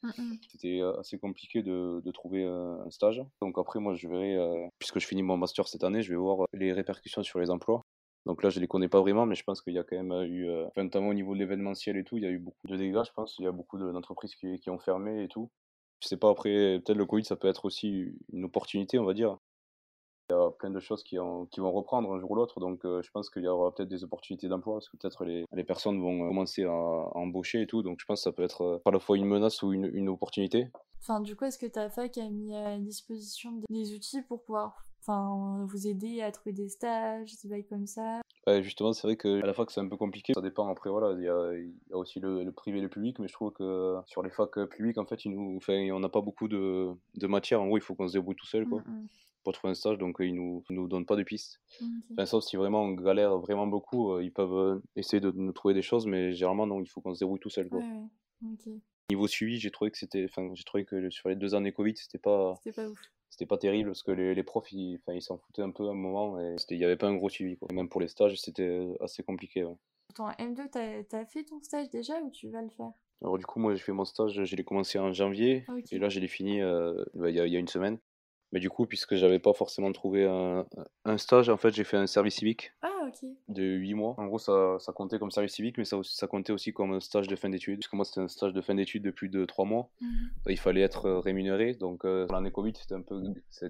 C'était 0.50 0.80
euh, 0.80 0.98
assez 0.98 1.18
compliqué 1.18 1.62
de, 1.62 2.00
de 2.04 2.10
trouver 2.10 2.44
euh, 2.44 2.84
un 2.84 2.90
stage. 2.90 3.22
Donc 3.42 3.58
après, 3.58 3.80
moi, 3.80 3.94
je 3.94 4.08
verrai, 4.08 4.38
puisque 4.78 4.98
je 4.98 5.06
finis 5.06 5.22
mon 5.22 5.36
master 5.36 5.68
cette 5.68 5.84
année, 5.84 6.02
je 6.02 6.10
vais 6.10 6.16
voir 6.16 6.46
les 6.52 6.72
répercussions 6.72 7.22
sur 7.22 7.38
les 7.38 7.50
emplois. 7.50 7.82
Donc 8.24 8.42
là, 8.42 8.50
je 8.50 8.58
les 8.58 8.66
connais 8.66 8.88
pas 8.88 9.00
vraiment, 9.00 9.24
mais 9.24 9.36
je 9.36 9.44
pense 9.44 9.62
qu'il 9.62 9.74
y 9.74 9.78
a 9.78 9.84
quand 9.84 10.02
même 10.02 10.12
eu, 10.24 10.48
notamment 10.76 11.08
au 11.08 11.14
niveau 11.14 11.34
de 11.34 11.38
l'événementiel 11.38 11.96
et 11.96 12.02
tout, 12.02 12.16
il 12.16 12.24
y 12.24 12.26
a 12.26 12.30
eu 12.30 12.38
beaucoup 12.38 12.66
de 12.66 12.76
dégâts, 12.76 13.02
je 13.06 13.12
pense. 13.12 13.36
Il 13.38 13.44
y 13.44 13.48
a 13.48 13.52
beaucoup 13.52 13.78
d'entreprises 13.78 14.34
qui, 14.34 14.58
qui, 14.58 14.68
ont 14.68 14.78
fermé 14.78 15.22
et 15.22 15.28
tout. 15.28 15.48
Je 16.02 16.08
sais 16.08 16.16
pas, 16.16 16.30
après, 16.30 16.80
peut-être 16.84 16.96
le 16.96 17.04
Covid, 17.06 17.24
ça 17.24 17.36
peut 17.36 17.48
être 17.48 17.64
aussi 17.66 18.14
une 18.32 18.44
opportunité, 18.44 18.98
on 18.98 19.04
va 19.04 19.14
dire. 19.14 19.38
Il 20.28 20.32
y 20.32 20.36
a 20.36 20.50
plein 20.50 20.70
de 20.70 20.80
choses 20.80 21.04
qui, 21.04 21.18
qui 21.52 21.60
vont 21.60 21.70
reprendre 21.70 22.12
un 22.12 22.18
jour 22.18 22.32
ou 22.32 22.34
l'autre, 22.34 22.58
donc 22.58 22.84
euh, 22.84 23.00
je 23.00 23.10
pense 23.12 23.30
qu'il 23.30 23.44
y 23.44 23.48
aura 23.48 23.72
peut-être 23.72 23.88
des 23.88 24.02
opportunités 24.02 24.48
d'emploi, 24.48 24.74
parce 24.74 24.88
que 24.88 24.96
peut-être 24.96 25.24
les, 25.24 25.44
les, 25.52 25.64
personnes 25.64 26.00
vont 26.00 26.26
commencer 26.26 26.64
à, 26.64 26.72
embaucher 26.72 27.62
et 27.62 27.66
tout, 27.68 27.82
donc 27.84 27.98
je 28.00 28.06
pense 28.06 28.20
que 28.20 28.24
ça 28.24 28.32
peut 28.32 28.42
être 28.42 28.62
euh, 28.62 28.82
à 28.84 28.90
la 28.90 28.98
fois 28.98 29.16
une 29.16 29.26
menace 29.26 29.62
ou 29.62 29.72
une, 29.72 29.88
une 29.94 30.08
opportunité. 30.08 30.68
Enfin, 31.00 31.20
du 31.20 31.36
coup, 31.36 31.44
est-ce 31.44 31.58
que 31.58 31.66
ta 31.66 31.88
fac 31.90 32.18
a 32.18 32.28
mis 32.28 32.56
à 32.56 32.76
disposition 32.78 33.62
des 33.70 33.94
outils 33.94 34.22
pour 34.22 34.42
pouvoir 34.42 34.84
enfin, 35.00 35.64
vous 35.68 35.86
aider 35.86 36.20
à 36.22 36.32
trouver 36.32 36.52
des 36.52 36.68
stages, 36.68 37.30
des 37.44 37.48
bails 37.48 37.66
comme 37.66 37.86
ça? 37.86 38.20
Justement, 38.62 38.92
c'est 38.92 39.06
vrai 39.06 39.16
qu'à 39.16 39.28
la 39.28 39.52
fac, 39.52 39.70
c'est 39.70 39.80
un 39.80 39.88
peu 39.88 39.96
compliqué. 39.96 40.32
Ça 40.34 40.40
dépend. 40.40 40.68
Après, 40.68 40.90
voilà, 40.90 41.16
il 41.18 41.24
y 41.24 41.28
a, 41.28 41.52
y 41.54 41.92
a, 41.92 41.96
aussi 41.96 42.20
le, 42.20 42.50
privé 42.50 42.78
et 42.78 42.82
le 42.82 42.88
public, 42.88 43.18
mais 43.18 43.26
je 43.26 43.32
trouve 43.32 43.52
que 43.52 43.96
sur 44.06 44.22
les 44.22 44.30
facs 44.30 44.58
publics, 44.70 44.98
en 44.98 45.04
fait, 45.04 45.24
il 45.24 45.32
nous, 45.32 45.56
enfin, 45.56 45.88
on 45.92 46.00
n'a 46.00 46.08
pas 46.08 46.20
beaucoup 46.20 46.48
de, 46.48 46.92
de 47.14 47.26
matière. 47.26 47.60
En 47.60 47.66
gros, 47.66 47.76
il 47.76 47.82
faut 47.82 47.94
qu'on 47.94 48.06
se 48.08 48.12
débrouille 48.12 48.36
tout 48.36 48.46
seul, 48.46 48.66
quoi. 48.66 48.82
Mm, 48.86 48.90
mm. 48.90 49.08
Pour 49.46 49.52
trouver 49.52 49.70
un 49.70 49.74
stage, 49.74 49.96
donc 49.98 50.16
ils 50.18 50.34
nous, 50.34 50.64
nous 50.70 50.88
donnent 50.88 51.06
pas 51.06 51.14
de 51.14 51.22
pistes. 51.22 51.60
Enfin, 52.10 52.26
sauf 52.26 52.42
si 52.42 52.56
vraiment 52.56 52.82
on 52.82 52.94
galère 52.94 53.38
vraiment 53.38 53.68
beaucoup, 53.68 54.10
euh, 54.10 54.24
ils 54.24 54.32
peuvent 54.32 54.56
euh, 54.56 54.82
essayer 54.96 55.20
de 55.20 55.30
nous 55.30 55.52
trouver 55.52 55.72
des 55.72 55.82
choses, 55.82 56.04
mais 56.04 56.32
généralement, 56.32 56.66
non, 56.66 56.80
il 56.80 56.88
faut 56.88 57.00
qu'on 57.00 57.14
se 57.14 57.20
débrouille 57.20 57.38
tout 57.38 57.48
seul, 57.48 57.68
quoi. 57.68 57.80
Niveau 59.08 59.28
suivi, 59.28 59.60
j'ai 59.60 59.70
trouvé 59.70 59.92
que 59.92 59.98
c'était, 59.98 60.24
enfin, 60.28 60.50
j'ai 60.54 60.64
trouvé 60.64 60.84
que 60.84 61.10
sur 61.10 61.28
les 61.28 61.36
deux 61.36 61.54
années 61.54 61.70
Covid, 61.70 61.94
c'était 61.96 62.18
pas, 62.18 62.54
c'était 62.56 62.82
pas 62.82 62.88
ouf 62.88 62.98
c'était 63.30 63.46
pas 63.46 63.58
terrible 63.58 63.90
parce 63.90 64.02
que 64.02 64.12
les, 64.12 64.34
les 64.34 64.42
profs 64.42 64.72
ils 64.72 64.98
s'en 65.20 65.36
foutaient 65.36 65.62
un 65.62 65.70
peu 65.70 65.86
à 65.86 65.90
un 65.90 65.94
moment 65.94 66.40
et 66.40 66.56
il 66.70 66.78
n'y 66.78 66.84
avait 66.84 66.96
pas 66.96 67.06
un 67.06 67.14
gros 67.14 67.28
suivi. 67.28 67.56
Quoi. 67.56 67.68
Même 67.72 67.88
pour 67.88 68.00
les 68.00 68.08
stages, 68.08 68.36
c'était 68.40 68.96
assez 69.00 69.22
compliqué. 69.22 69.64
Ouais. 69.64 69.76
Ton 70.14 70.28
M2, 70.30 70.70
t'as 70.70 71.18
as 71.18 71.26
fait 71.26 71.44
ton 71.44 71.60
stage 71.60 71.90
déjà 71.90 72.18
ou 72.22 72.30
tu 72.30 72.48
vas 72.48 72.62
le 72.62 72.70
faire? 72.70 72.90
Alors, 73.22 73.38
du 73.38 73.46
coup, 73.46 73.60
moi 73.60 73.74
j'ai 73.74 73.82
fait 73.82 73.92
mon 73.92 74.04
stage, 74.04 74.42
j'ai 74.42 74.64
commencé 74.64 74.98
en 74.98 75.12
janvier 75.12 75.66
et 75.90 75.98
là 75.98 76.08
j'ai 76.08 76.26
fini 76.28 76.60
euh, 76.60 77.04
bah, 77.14 77.30
il 77.30 77.36
y, 77.36 77.40
a, 77.40 77.46
y, 77.46 77.56
a 77.56 77.58
une 77.58 77.68
semaine. 77.68 77.98
Mais 78.52 78.60
du 78.60 78.70
coup, 78.70 78.86
puisque 78.86 79.16
j'avais 79.16 79.38
pas 79.38 79.52
forcément 79.52 79.90
trouvé 79.92 80.24
un, 80.24 80.66
un 81.04 81.18
stage, 81.18 81.48
en 81.48 81.56
fait, 81.56 81.74
j'ai 81.74 81.84
fait 81.84 81.96
un 81.96 82.06
service 82.06 82.36
civique 82.36 82.72
ah, 82.82 83.08
ok. 83.08 83.28
de 83.48 83.64
8 83.64 83.94
mois. 83.94 84.14
En 84.18 84.26
gros, 84.26 84.38
ça, 84.38 84.76
ça 84.78 84.92
comptait 84.92 85.18
comme 85.18 85.30
service 85.30 85.54
civique, 85.54 85.78
mais 85.78 85.84
ça, 85.84 85.98
ça 86.04 86.26
comptait 86.26 86.52
aussi 86.52 86.72
comme 86.72 86.92
un 86.92 87.00
stage 87.00 87.26
de 87.26 87.36
fin 87.36 87.48
d'études. 87.48 87.80
Puisque 87.80 87.94
moi, 87.94 88.04
c'était 88.04 88.20
un 88.20 88.28
stage 88.28 88.52
de 88.52 88.60
fin 88.60 88.74
d'études 88.74 89.02
de 89.02 89.10
plus 89.10 89.28
de 89.28 89.44
3 89.44 89.64
mois. 89.64 89.90
Mhm. 90.00 90.30
Il 90.48 90.58
fallait 90.58 90.82
être 90.82 91.10
rémunéré. 91.10 91.74
Donc, 91.74 92.04
euh, 92.04 92.26
l'année 92.30 92.52
Covid, 92.52 92.72
c'était 92.76 92.94
un, 92.94 93.02
peu, 93.02 93.20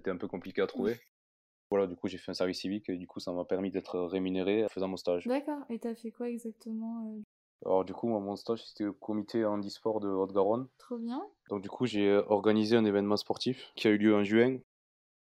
un 0.06 0.16
peu 0.16 0.28
compliqué 0.28 0.62
à 0.62 0.66
trouver. 0.66 0.96
Voilà, 1.68 1.88
du 1.88 1.96
coup, 1.96 2.06
j'ai 2.06 2.18
fait 2.18 2.30
un 2.30 2.34
service 2.34 2.60
civique 2.60 2.88
et 2.88 2.96
du 2.96 3.08
coup, 3.08 3.18
ça 3.18 3.32
m'a 3.32 3.44
permis 3.44 3.72
d'être 3.72 3.98
rémunéré 3.98 4.64
en 4.64 4.68
faisant 4.68 4.86
mon 4.86 4.96
stage. 4.96 5.26
D'accord. 5.26 5.64
Et 5.68 5.80
t'as 5.80 5.96
fait 5.96 6.12
quoi 6.12 6.28
exactement 6.28 7.04
euh? 7.08 7.22
Alors 7.64 7.84
du 7.84 7.92
coup, 7.92 8.06
moi, 8.06 8.20
mon 8.20 8.36
stage, 8.36 8.64
c'était 8.64 8.84
au 8.84 8.92
comité 8.92 9.44
handisport 9.44 10.00
de 10.00 10.08
Haute-Garonne. 10.08 10.68
Trop 10.78 10.98
bien. 10.98 11.22
Donc 11.48 11.62
du 11.62 11.68
coup, 11.68 11.86
j'ai 11.86 12.14
organisé 12.28 12.76
un 12.76 12.84
événement 12.84 13.16
sportif 13.16 13.72
qui 13.76 13.88
a 13.88 13.90
eu 13.90 13.98
lieu 13.98 14.14
en 14.14 14.24
juin 14.24 14.58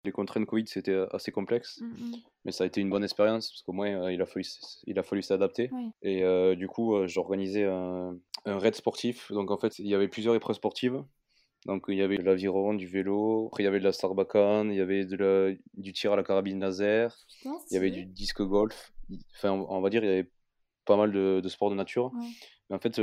les 0.06 0.12
contraintes 0.12 0.46
Covid, 0.46 0.68
c'était 0.68 0.92
euh, 0.92 1.08
assez 1.16 1.32
complexe, 1.32 1.82
mmh, 1.82 1.86
mmh. 1.86 2.16
mais 2.46 2.52
ça 2.52 2.64
a 2.64 2.68
été 2.68 2.82
une 2.82 2.90
bonne 2.90 3.04
expérience 3.04 3.50
parce 3.50 3.62
qu'au 3.64 3.74
moins 3.74 4.04
euh, 4.04 4.14
il 4.14 4.22
a 4.22 4.26
fallu, 4.26 4.46
il 4.86 4.98
a 5.00 5.04
fallu 5.04 5.22
s'adapter. 5.22 5.70
Et 6.02 6.24
euh, 6.24 6.56
du 6.56 6.68
coup, 6.68 7.06
j'ai 7.08 7.20
organisé 7.20 7.66
un, 7.66 8.18
un, 8.46 8.60
raid 8.60 8.76
sportif. 8.76 9.32
Donc 9.32 9.52
en 9.52 9.58
fait, 9.58 9.80
il 9.80 9.88
y 9.88 9.96
avait 9.96 10.08
plusieurs 10.08 10.36
épreuves 10.36 10.56
sportives. 10.56 11.04
Donc 11.66 11.86
il 11.88 11.96
y 11.96 12.02
avait 12.02 12.18
de 12.18 12.24
l'aviron, 12.24 12.76
du 12.76 12.86
vélo, 12.86 13.48
après 13.48 13.64
il 13.64 13.66
y 13.66 13.68
avait 13.68 13.80
de 13.80 13.84
la 13.84 13.92
Sarbacane, 13.92 14.72
il 14.72 14.78
y 14.78 14.82
avait 14.82 15.06
de 15.06 15.58
du 15.74 15.94
tir 15.94 16.14
à 16.14 16.16
la 16.16 16.24
carabine 16.24 16.60
laser, 16.60 17.18
il 17.44 17.74
y 17.74 17.78
avait 17.78 17.90
du 17.90 18.06
disque 18.06 18.44
golf. 18.44 18.94
Enfin, 19.36 19.52
on, 19.52 19.82
va 19.82 19.90
dire, 19.90 20.04
il 20.04 20.08
y 20.08 20.14
avait 20.14 20.30
pas 20.86 20.96
mal 20.96 21.12
de, 21.12 21.42
de 21.44 21.50
sports 21.50 21.72
de 21.72 21.76
nature. 21.76 22.12
Mais 22.70 22.76
en 22.76 22.80
fait, 22.80 23.00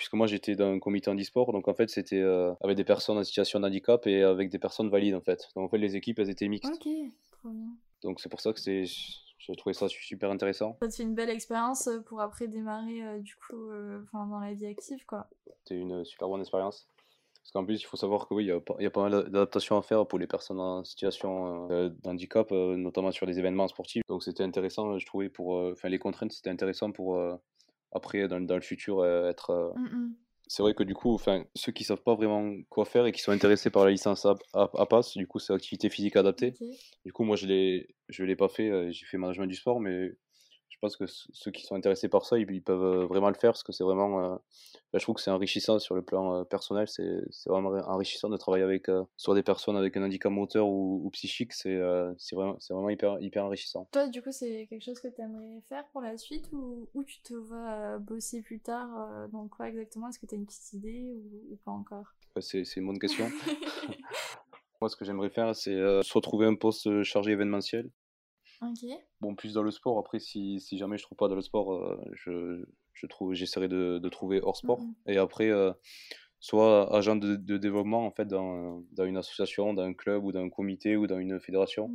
puisque 0.00 0.14
moi 0.14 0.26
j'étais 0.26 0.56
dans 0.56 0.72
un 0.72 0.78
comité 0.78 1.10
handisport, 1.10 1.52
donc 1.52 1.68
en 1.68 1.74
fait 1.74 1.90
c'était 1.90 2.22
euh, 2.22 2.54
avec 2.62 2.74
des 2.74 2.84
personnes 2.84 3.18
en 3.18 3.22
situation 3.22 3.60
de 3.60 3.66
handicap 3.66 4.06
et 4.06 4.22
avec 4.22 4.48
des 4.48 4.58
personnes 4.58 4.88
valides 4.88 5.14
en 5.14 5.20
fait. 5.20 5.46
Donc 5.54 5.66
en 5.66 5.68
fait 5.68 5.76
les 5.76 5.94
équipes 5.94 6.18
elles 6.20 6.30
étaient 6.30 6.48
mixtes. 6.48 6.72
Ok, 6.72 6.88
trop 7.30 7.50
bien. 7.50 7.68
Donc 8.02 8.18
c'est 8.18 8.30
pour 8.30 8.40
ça 8.40 8.54
que 8.54 8.60
c'est 8.60 8.84
j'ai 8.86 9.56
trouvé 9.56 9.74
ça 9.74 9.88
super 9.88 10.30
intéressant. 10.30 10.78
Ça 10.80 10.88
te 10.88 10.94
fait 10.94 11.02
une 11.02 11.14
belle 11.14 11.28
expérience 11.28 11.86
euh, 11.86 12.00
pour 12.00 12.22
après 12.22 12.48
démarrer 12.48 13.02
euh, 13.02 13.18
du 13.18 13.36
coup 13.36 13.70
enfin 14.04 14.26
dans 14.26 14.40
la 14.40 14.54
vie 14.54 14.64
active 14.64 15.04
quoi. 15.04 15.28
C'était 15.64 15.78
une 15.78 16.02
super 16.06 16.28
bonne 16.28 16.40
expérience. 16.40 16.88
Parce 17.42 17.52
qu'en 17.52 17.64
plus, 17.64 17.82
il 17.82 17.84
faut 17.84 17.96
savoir 17.96 18.26
que 18.26 18.34
oui, 18.34 18.44
il 18.44 18.48
y 18.48 18.52
a 18.52 18.60
pas, 18.60 18.76
y 18.78 18.86
a 18.86 18.90
pas 18.90 19.02
mal 19.02 19.24
d'adaptations 19.24 19.76
à 19.76 19.82
faire 19.82 20.06
pour 20.06 20.18
les 20.18 20.26
personnes 20.26 20.60
en 20.60 20.84
situation 20.84 21.68
d'handicap, 22.02 22.50
notamment 22.52 23.10
sur 23.12 23.24
les 23.24 23.38
événements 23.38 23.66
sportifs. 23.66 24.02
Donc 24.08 24.22
c'était 24.22 24.44
intéressant, 24.44 24.98
je 24.98 25.06
trouvais, 25.06 25.30
pour. 25.30 25.54
Enfin, 25.72 25.88
les 25.88 25.98
contraintes, 25.98 26.32
c'était 26.32 26.50
intéressant 26.50 26.92
pour 26.92 27.18
après 27.92 28.28
dans, 28.28 28.40
dans 28.40 28.54
le 28.54 28.60
futur 28.60 29.00
euh, 29.00 29.30
être 29.30 29.50
euh, 29.50 29.72
mmh, 29.74 29.84
mmh. 29.84 30.14
c'est 30.48 30.62
vrai 30.62 30.74
que 30.74 30.82
du 30.82 30.94
coup 30.94 31.14
enfin 31.14 31.44
ceux 31.54 31.72
qui 31.72 31.84
savent 31.84 32.02
pas 32.02 32.14
vraiment 32.14 32.54
quoi 32.68 32.84
faire 32.84 33.06
et 33.06 33.12
qui 33.12 33.20
sont 33.20 33.32
intéressés 33.32 33.70
par 33.70 33.84
la 33.84 33.90
licence 33.90 34.26
passe 34.88 35.16
du 35.16 35.26
coup 35.26 35.38
c'est 35.38 35.52
activité 35.52 35.90
physique 35.90 36.16
adaptée 36.16 36.54
du 37.04 37.12
coup 37.12 37.24
moi 37.24 37.36
je 37.36 37.46
l'ai 37.46 37.94
je 38.08 38.24
l'ai 38.24 38.36
pas 38.36 38.48
fait 38.48 38.70
euh, 38.70 38.90
j'ai 38.90 39.06
fait 39.06 39.18
management 39.18 39.46
du 39.46 39.56
sport 39.56 39.80
mais 39.80 40.12
pense 40.80 40.96
que 40.96 41.04
ceux 41.06 41.50
qui 41.50 41.64
sont 41.64 41.74
intéressés 41.74 42.08
par 42.08 42.24
ça, 42.24 42.38
ils, 42.38 42.62
peuvent 42.62 42.82
euh, 42.82 43.06
vraiment 43.06 43.28
le 43.28 43.34
faire 43.34 43.52
parce 43.52 43.62
que 43.62 43.72
c'est 43.72 43.84
vraiment. 43.84 44.24
Euh, 44.24 44.36
bah, 44.92 44.98
je 44.98 45.02
trouve 45.04 45.16
que 45.16 45.20
c'est 45.20 45.30
enrichissant 45.30 45.78
sur 45.78 45.94
le 45.94 46.02
plan 46.02 46.34
euh, 46.34 46.44
personnel. 46.44 46.88
C'est 46.88 47.22
vraiment 47.46 47.70
enrichissant 47.86 48.28
de 48.28 48.36
travailler 48.36 48.64
avec 48.64 48.88
soit 49.16 49.34
des 49.34 49.42
personnes 49.42 49.76
avec 49.76 49.96
un 49.96 50.02
handicap 50.02 50.32
moteur 50.32 50.68
ou, 50.68 51.08
psychique. 51.12 51.52
C'est 51.52 51.76
vraiment, 52.32 52.56
vraiment 52.70 52.90
hyper, 52.90 53.20
hyper 53.20 53.44
enrichissant. 53.44 53.88
Toi, 53.92 54.08
du 54.08 54.22
coup, 54.22 54.32
c'est 54.32 54.66
quelque 54.68 54.82
chose 54.82 55.00
que 55.00 55.08
tu 55.08 55.20
aimerais 55.20 55.60
faire 55.68 55.86
pour 55.92 56.00
la 56.00 56.16
suite 56.16 56.50
ou, 56.52 56.88
ou 56.94 57.04
tu 57.04 57.20
te 57.20 57.34
vois 57.34 57.98
bosser 57.98 58.42
plus 58.42 58.60
tard 58.60 59.28
dans 59.32 59.48
quoi 59.48 59.68
exactement? 59.68 60.08
Est-ce 60.08 60.18
que 60.18 60.26
tu 60.26 60.34
as 60.34 60.38
une 60.38 60.46
petite 60.46 60.72
idée 60.72 61.04
ou, 61.04 61.56
pas 61.64 61.72
encore? 61.72 62.14
C'est 62.40 62.64
une 62.76 62.86
bonne 62.86 62.98
question. 62.98 63.28
Moi, 64.80 64.88
ce 64.88 64.96
que 64.96 65.04
j'aimerais 65.04 65.30
faire, 65.30 65.54
c'est 65.54 65.74
se 65.74 66.12
retrouver 66.14 66.46
un 66.46 66.54
poste 66.54 67.02
chargé 67.02 67.32
événementiel 67.32 67.90
Bon, 69.20 69.34
plus 69.34 69.54
dans 69.54 69.62
le 69.62 69.70
sport. 69.70 69.98
Après, 69.98 70.18
si, 70.18 70.60
si 70.60 70.78
jamais 70.78 70.98
je 70.98 71.02
trouve 71.02 71.16
pas 71.16 71.28
dans 71.28 71.34
le 71.34 71.42
sport, 71.42 71.72
euh, 71.72 71.98
je, 72.12 72.64
je 72.92 73.06
trouve, 73.06 73.32
j'essaierai 73.34 73.68
de, 73.68 73.98
de, 73.98 74.08
trouver 74.08 74.40
hors 74.42 74.56
sport. 74.56 74.80
Et 75.06 75.16
après, 75.16 75.48
euh, 75.50 75.72
soit 76.40 76.94
agent 76.94 77.16
de, 77.16 77.36
de 77.36 77.56
développement 77.56 78.06
en 78.06 78.10
fait 78.10 78.26
dans, 78.26 78.82
dans, 78.92 79.04
une 79.04 79.16
association, 79.16 79.72
dans 79.74 79.82
un 79.82 79.94
club 79.94 80.24
ou 80.24 80.32
dans 80.32 80.40
un 80.40 80.50
comité 80.50 80.96
ou 80.96 81.06
dans 81.06 81.18
une 81.18 81.40
fédération. 81.40 81.90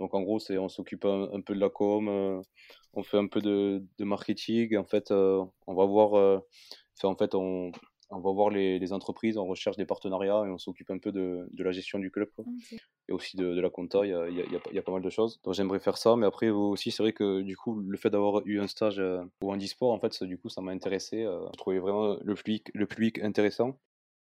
Donc 0.00 0.14
en 0.14 0.22
gros, 0.22 0.38
c'est 0.38 0.58
on 0.58 0.68
s'occupe 0.68 1.04
un, 1.04 1.40
peu 1.40 1.54
de 1.54 1.60
la 1.60 1.70
com, 1.70 2.08
euh, 2.08 2.42
on 2.92 3.02
fait 3.02 3.18
un 3.18 3.26
peu 3.26 3.40
de, 3.40 3.82
de 3.98 4.04
marketing. 4.04 4.76
En 4.76 4.84
fait, 4.84 5.10
on 5.10 5.74
va 5.74 5.84
voir, 5.86 6.42
en 7.02 7.16
fait, 7.16 7.34
on, 7.34 7.72
on 8.14 8.20
va 8.20 8.32
voir 8.32 8.50
les, 8.50 8.78
les, 8.78 8.92
entreprises, 8.92 9.36
on 9.36 9.46
recherche 9.46 9.76
des 9.76 9.86
partenariats 9.86 10.44
et 10.46 10.50
on 10.50 10.58
s'occupe 10.58 10.90
un 10.90 10.98
peu 10.98 11.12
de, 11.12 11.46
de, 11.50 11.64
la 11.64 11.72
gestion 11.72 11.98
du 11.98 12.10
club. 12.10 12.28
Et 13.08 13.12
aussi 13.12 13.36
de, 13.36 13.54
de, 13.54 13.60
la 13.60 13.70
compta, 13.70 14.04
il 14.04 14.10
y 14.10 14.14
a, 14.14 14.28
y, 14.28 14.40
a, 14.40 14.72
y 14.72 14.78
a, 14.78 14.82
pas 14.82 14.92
mal 14.92 15.02
de 15.02 15.10
choses. 15.10 15.40
Donc 15.42 15.54
j'aimerais 15.54 15.80
faire 15.80 15.98
ça, 15.98 16.16
mais 16.16 16.26
après 16.26 16.50
aussi, 16.50 16.90
c'est 16.90 17.02
vrai 17.02 17.12
que 17.12 17.42
du 17.42 17.56
coup, 17.56 17.80
le 17.80 17.96
fait 17.96 18.10
d'avoir 18.10 18.42
eu 18.46 18.60
un 18.60 18.66
stage 18.66 19.02
au 19.42 19.52
handisport, 19.52 19.92
en 19.92 19.98
fait, 19.98 20.22
du 20.24 20.38
coup, 20.38 20.48
ça 20.48 20.60
m'a 20.60 20.72
intéressé. 20.72 21.22
je 21.22 21.56
trouvais 21.58 21.78
vraiment 21.78 22.16
le 22.22 22.34
public, 22.34 22.70
le 22.74 22.86
public 22.86 23.18
intéressant. 23.20 23.78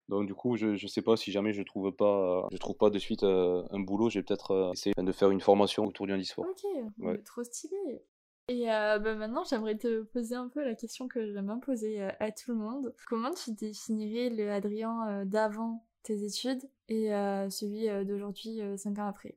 Donc 0.07 0.27
du 0.27 0.35
coup, 0.35 0.55
je 0.55 0.67
ne 0.67 0.87
sais 0.87 1.01
pas 1.01 1.17
si 1.17 1.31
jamais 1.31 1.51
je 1.53 1.63
trouve 1.63 1.91
pas, 1.91 2.47
je 2.51 2.57
trouve 2.57 2.77
pas 2.77 2.89
de 2.89 2.99
suite 2.99 3.23
un 3.23 3.79
boulot, 3.79 4.09
j'ai 4.09 4.21
peut-être 4.21 4.71
essayé 4.73 4.93
de 4.95 5.11
faire 5.11 5.31
une 5.31 5.41
formation 5.41 5.85
autour 5.85 6.05
du 6.05 6.13
handisport. 6.13 6.45
Ok, 6.45 6.63
ouais. 6.99 7.17
trop 7.23 7.43
stylé. 7.43 8.03
Et 8.47 8.71
euh, 8.71 8.99
bah 8.99 9.15
maintenant, 9.15 9.43
j'aimerais 9.43 9.75
te 9.75 10.03
poser 10.03 10.35
un 10.35 10.49
peu 10.49 10.63
la 10.63 10.75
question 10.75 11.07
que 11.07 11.33
j'aime 11.33 11.47
bien 11.47 11.57
poser 11.57 12.01
euh, 12.01 12.11
à 12.19 12.31
tout 12.31 12.51
le 12.51 12.57
monde. 12.57 12.93
Comment 13.07 13.31
tu 13.31 13.51
définirais 13.51 14.29
le 14.29 14.51
Adrien 14.51 15.07
euh, 15.07 15.25
d'avant 15.25 15.83
tes 16.03 16.23
études 16.23 16.61
et 16.87 17.07
celui 17.49 17.87
d'aujourd'hui, 18.05 18.61
5 18.77 18.99
ans 18.99 19.07
après? 19.07 19.35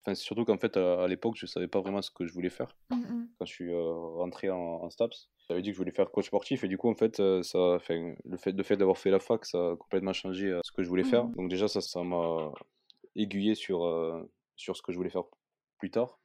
Enfin, 0.00 0.14
c'est 0.14 0.24
surtout 0.24 0.44
qu'en 0.44 0.58
fait, 0.58 0.76
à, 0.76 1.06
l'époque, 1.06 1.36
je 1.36 1.46
savais 1.46 1.68
pas 1.68 1.80
vraiment 1.80 2.02
ce 2.02 2.10
que 2.10 2.24
je 2.24 2.32
voulais 2.32 2.50
faire. 2.50 2.74
Mmh 2.90 3.26
Quand 3.38 3.44
je 3.44 3.52
suis 3.52 3.72
rentré 3.72 4.50
en, 4.50 4.90
STAPS, 4.90 5.30
j'avais 5.48 5.62
dit 5.62 5.68
que 5.70 5.74
je 5.74 5.78
voulais 5.78 5.92
faire 5.92 6.10
coach 6.10 6.26
sportif 6.26 6.64
et 6.64 6.68
du 6.68 6.76
coup, 6.76 6.90
en 6.90 6.96
fait, 6.96 7.22
ça, 7.42 7.74
enfin, 7.74 8.14
le 8.24 8.36
fait, 8.36 8.76
d'avoir 8.76 8.98
fait 8.98 9.10
la 9.10 9.20
fac, 9.20 9.44
ça 9.44 9.58
a 9.58 9.76
complètement 9.76 10.12
changé 10.12 10.58
ce 10.64 10.72
que 10.72 10.82
je 10.82 10.88
voulais 10.88 11.04
faire. 11.04 11.26
Mmh 11.26 11.34
Donc 11.36 11.50
déjà, 11.50 11.68
ça, 11.68 11.80
ça 11.80 12.02
m'a 12.02 12.52
aiguillé 13.14 13.54
sur, 13.54 13.80
sur 14.56 14.76
ce 14.76 14.82
que 14.82 14.90
je 14.90 14.96
voulais 14.96 15.10
faire 15.10 15.24
plus 15.78 15.92
tard. 15.92 16.17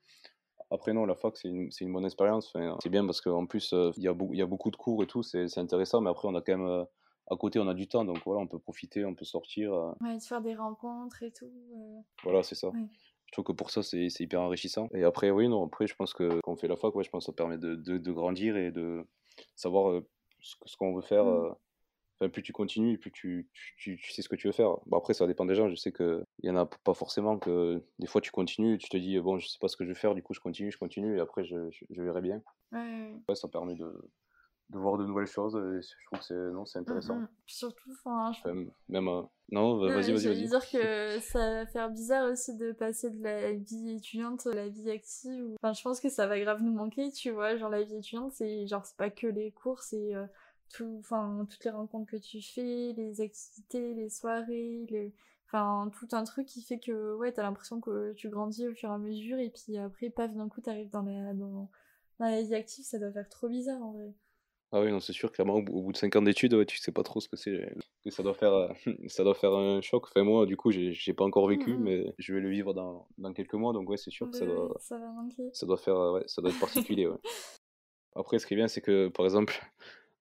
Après, 0.71 0.93
non, 0.93 1.05
la 1.05 1.15
fac, 1.15 1.37
c'est 1.37 1.47
une, 1.47 1.69
une, 1.79 1.93
bonne 1.93 2.05
expérience. 2.05 2.51
Enfin, 2.53 2.77
c'est 2.81 2.89
bien 2.89 3.05
parce 3.05 3.21
qu'en 3.21 3.45
plus, 3.45 3.73
euh, 3.73 3.91
il 3.97 4.03
y, 4.03 4.07
a 4.07 4.15
y 4.31 4.41
a 4.41 4.45
beaucoup 4.45 4.71
de 4.71 4.75
cours 4.75 5.03
et 5.03 5.07
tout, 5.07 5.23
c'est 5.23 5.57
intéressant. 5.57 6.01
Mais 6.01 6.09
après, 6.09 6.27
on 6.27 6.35
a 6.35 6.41
quand 6.41 6.57
même. 6.57 6.67
Euh, 6.67 6.83
à 7.31 7.37
côté, 7.37 7.57
on 7.57 7.67
a 7.69 7.73
du 7.73 7.87
temps, 7.87 8.03
donc 8.03 8.19
voilà, 8.25 8.41
on 8.41 8.47
peut 8.47 8.59
profiter, 8.59 9.05
on 9.05 9.15
peut 9.15 9.23
sortir. 9.23 9.73
Euh. 9.73 9.93
Ouais, 10.01 10.19
se 10.19 10.27
faire 10.27 10.41
des 10.41 10.55
rencontres 10.55 11.23
et 11.23 11.31
tout. 11.31 11.49
Voilà, 12.23 12.43
c'est 12.43 12.55
ça. 12.55 12.69
Je 12.73 13.31
trouve 13.31 13.45
que 13.45 13.51
pour 13.53 13.71
ça, 13.71 13.81
c'est 13.81 14.07
hyper 14.19 14.41
enrichissant. 14.41 14.89
Et 14.93 15.03
après, 15.03 15.31
oui, 15.31 15.47
non, 15.47 15.65
après, 15.65 15.87
je 15.87 15.95
pense 15.95 16.13
que 16.13 16.41
quand 16.41 16.51
on 16.51 16.55
fait 16.57 16.67
la 16.67 16.75
fac, 16.75 16.93
ouais, 16.93 17.03
je 17.03 17.09
pense 17.09 17.23
que 17.23 17.31
ça 17.31 17.35
permet 17.35 17.57
de, 17.57 17.75
de, 17.75 18.11
grandir 18.11 18.57
et 18.57 18.71
de 18.71 19.07
savoir 19.55 20.01
ce 20.41 20.77
qu'on 20.77 20.93
veut 20.93 21.01
faire. 21.01 21.25
Plus 22.29 22.43
tu 22.43 22.53
continues, 22.53 22.97
plus 22.97 23.11
tu, 23.11 23.49
tu, 23.77 23.97
tu, 23.97 24.11
sais 24.11 24.21
ce 24.21 24.29
que 24.29 24.35
tu 24.35 24.47
veux 24.47 24.53
faire. 24.53 24.77
Bon, 24.85 24.97
après, 24.97 25.13
ça 25.13 25.27
dépend 25.27 25.45
des 25.45 25.55
gens. 25.55 25.69
Je 25.69 25.75
sais 25.75 25.91
qu'il 25.91 26.25
y 26.43 26.49
en 26.49 26.55
a 26.55 26.65
pas 26.65 26.93
forcément 26.93 27.37
que 27.37 27.83
des 27.99 28.07
fois 28.07 28.21
tu 28.21 28.31
continues, 28.31 28.77
tu 28.77 28.89
te 28.89 28.97
dis, 28.97 29.19
bon, 29.19 29.37
je 29.37 29.47
sais 29.47 29.59
pas 29.59 29.67
ce 29.67 29.77
que 29.77 29.83
je 29.83 29.89
vais 29.89 29.95
faire, 29.95 30.15
du 30.15 30.23
coup, 30.23 30.33
je 30.33 30.39
continue, 30.39 30.71
je 30.71 30.77
continue, 30.77 31.17
et 31.17 31.19
après, 31.19 31.43
je, 31.43 31.69
je, 31.71 32.01
verrai 32.01 32.21
bien. 32.21 32.41
Ouais. 32.71 33.13
ouais. 33.27 33.35
ça 33.35 33.47
permet 33.47 33.75
de, 33.75 33.91
de 34.69 34.79
voir 34.79 34.97
de 34.97 35.05
nouvelles 35.05 35.27
choses. 35.27 35.55
Et 35.55 35.81
je 35.81 36.05
trouve 36.07 36.19
que 36.19 36.25
c'est, 36.25 36.51
non, 36.51 36.65
c'est 36.65 36.79
intéressant. 36.79 37.15
Mmh 37.15 37.27
surtout, 37.45 37.91
enfin, 38.05 38.31
même, 38.87 39.07
euh, 39.07 39.21
non, 39.51 39.77
vas-y, 39.77 40.11
vas-y, 40.13 40.27
vas-y. 40.27 40.47
dire 40.47 40.69
que 40.71 41.19
ça 41.21 41.39
va 41.39 41.65
faire 41.67 41.89
bizarre 41.89 42.31
aussi 42.31 42.55
de 42.57 42.71
passer 42.71 43.11
de 43.11 43.21
la 43.21 43.51
vie 43.53 43.97
étudiante 43.97 44.47
à 44.47 44.53
la 44.53 44.69
vie 44.69 44.89
active. 44.89 45.55
Enfin, 45.61 45.73
je 45.73 45.81
pense 45.83 45.99
que 45.99 46.09
ça 46.09 46.25
va 46.25 46.39
grave 46.39 46.61
nous 46.61 46.73
manquer, 46.73 47.11
tu 47.11 47.31
vois. 47.31 47.57
Genre, 47.57 47.69
la 47.69 47.83
vie 47.83 47.95
étudiante, 47.95 48.31
c'est 48.33 48.65
genre, 48.65 48.85
c'est 48.85 48.97
pas 48.97 49.09
que 49.09 49.27
les 49.27 49.51
cours, 49.51 49.79
c'est. 49.81 50.15
Euh, 50.15 50.25
tout, 50.73 50.97
enfin, 50.99 51.47
toutes 51.49 51.63
les 51.63 51.71
rencontres 51.71 52.11
que 52.11 52.17
tu 52.17 52.41
fais, 52.41 52.93
les 52.97 53.21
activités, 53.21 53.93
les 53.93 54.09
soirées, 54.09 54.85
les... 54.89 55.13
enfin, 55.47 55.89
tout 55.97 56.07
un 56.13 56.23
truc 56.23 56.47
qui 56.47 56.61
fait 56.63 56.79
que, 56.79 57.15
ouais, 57.15 57.31
t'as 57.31 57.43
l'impression 57.43 57.79
que 57.79 58.13
tu 58.13 58.29
grandis 58.29 58.67
au 58.67 58.73
fur 58.73 58.89
et 58.89 58.93
à 58.93 58.97
mesure, 58.97 59.37
et 59.39 59.49
puis 59.49 59.77
après, 59.77 60.09
paf, 60.09 60.33
d'un 60.33 60.49
coup, 60.49 60.61
t'arrives 60.61 60.89
dans 60.89 61.03
la, 61.03 61.33
dans, 61.33 61.69
dans 62.19 62.25
la 62.25 62.41
vie 62.41 62.55
active, 62.55 62.83
ça 62.83 62.99
doit 62.99 63.11
faire 63.11 63.29
trop 63.29 63.47
bizarre, 63.47 63.81
en 63.81 63.93
vrai. 63.93 64.13
Ah 64.75 64.81
oui, 64.81 64.91
non, 64.91 64.99
c'est 64.99 65.13
sûr, 65.13 65.31
clairement, 65.31 65.57
au 65.57 65.81
bout 65.83 65.91
de 65.91 65.97
5 65.97 66.15
ans 66.15 66.23
d'études, 66.23 66.55
ouais, 66.55 66.65
tu 66.65 66.79
sais 66.79 66.91
pas 66.91 67.03
trop 67.03 67.21
ce 67.21 67.29
que 67.29 67.37
c'est, 67.37 67.75
que 68.03 68.09
ça 68.09 68.23
doit 68.23 68.33
faire, 68.33 68.53
euh, 68.53 68.67
ça 69.07 69.23
doit 69.23 69.35
faire 69.35 69.53
un 69.53 69.81
choc. 69.81 70.07
Enfin, 70.07 70.23
moi, 70.23 70.47
du 70.47 70.57
coup, 70.57 70.71
j'ai 70.71 71.13
pas 71.13 71.23
encore 71.23 71.47
vécu, 71.47 71.75
mmh 71.75 71.83
mais 71.83 72.15
je 72.17 72.33
vais 72.33 72.39
le 72.39 72.49
vivre 72.49 72.73
dans, 72.73 73.07
dans 73.19 73.33
quelques 73.33 73.53
mois, 73.53 73.71
donc 73.71 73.87
ouais, 73.87 73.97
c'est 73.97 74.09
sûr 74.09 74.31
que 74.31 74.35
ça 74.35 74.47
doit, 74.47 74.75
ça, 74.79 74.97
va 74.97 75.11
manquer. 75.11 75.47
ça 75.53 75.67
doit 75.67 75.77
faire, 75.77 75.95
ouais, 76.13 76.23
ça 76.25 76.41
doit 76.41 76.49
être 76.49 76.59
particulier, 76.59 77.05
ouais. 77.05 77.17
Après, 78.15 78.39
ce 78.39 78.47
qui 78.47 78.53
est 78.53 78.57
bien, 78.57 78.67
c'est 78.67 78.81
que, 78.81 79.09
par 79.09 79.25
exemple, 79.25 79.59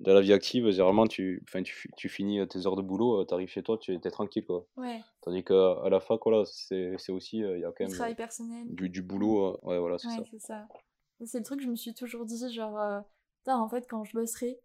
dans 0.02 0.14
la 0.14 0.20
vie 0.20 0.32
active, 0.32 0.70
généralement, 0.70 1.06
tu, 1.06 1.44
tu, 1.64 1.90
tu 1.96 2.08
finis 2.08 2.46
tes 2.48 2.66
heures 2.66 2.76
de 2.76 2.82
boulot, 2.82 3.24
tu 3.24 3.32
arrives 3.34 3.48
chez 3.48 3.62
toi, 3.62 3.78
tu 3.78 3.94
es, 3.94 4.10
tranquille. 4.10 4.44
Quoi. 4.44 4.66
Ouais. 4.76 5.00
Tandis 5.22 5.44
qu'à 5.44 5.88
la 5.88 6.00
fac, 6.00 6.20
voilà, 6.24 6.44
c'est 6.44 7.12
aussi, 7.12 7.38
il 7.38 7.60
y 7.60 7.64
a 7.64 7.72
quand 7.72 7.84
même. 7.84 7.92
travail 7.92 8.14
personnel. 8.14 8.66
Du, 8.68 8.88
du 8.88 9.02
boulot, 9.02 9.58
ouais, 9.62 9.78
voilà, 9.78 9.98
c'est 9.98 10.08
ouais, 10.08 10.16
ça. 10.16 10.24
c'est 10.30 10.40
ça. 10.40 10.68
C'est 11.24 11.38
le 11.38 11.44
truc 11.44 11.60
que 11.60 11.64
je 11.64 11.70
me 11.70 11.76
suis 11.76 11.94
toujours 11.94 12.24
dit, 12.24 12.52
genre, 12.52 12.78
euh, 12.78 13.00
en 13.46 13.68
fait, 13.68 13.86
quand 13.88 14.04
je 14.04 14.12
bosserai, 14.12 14.60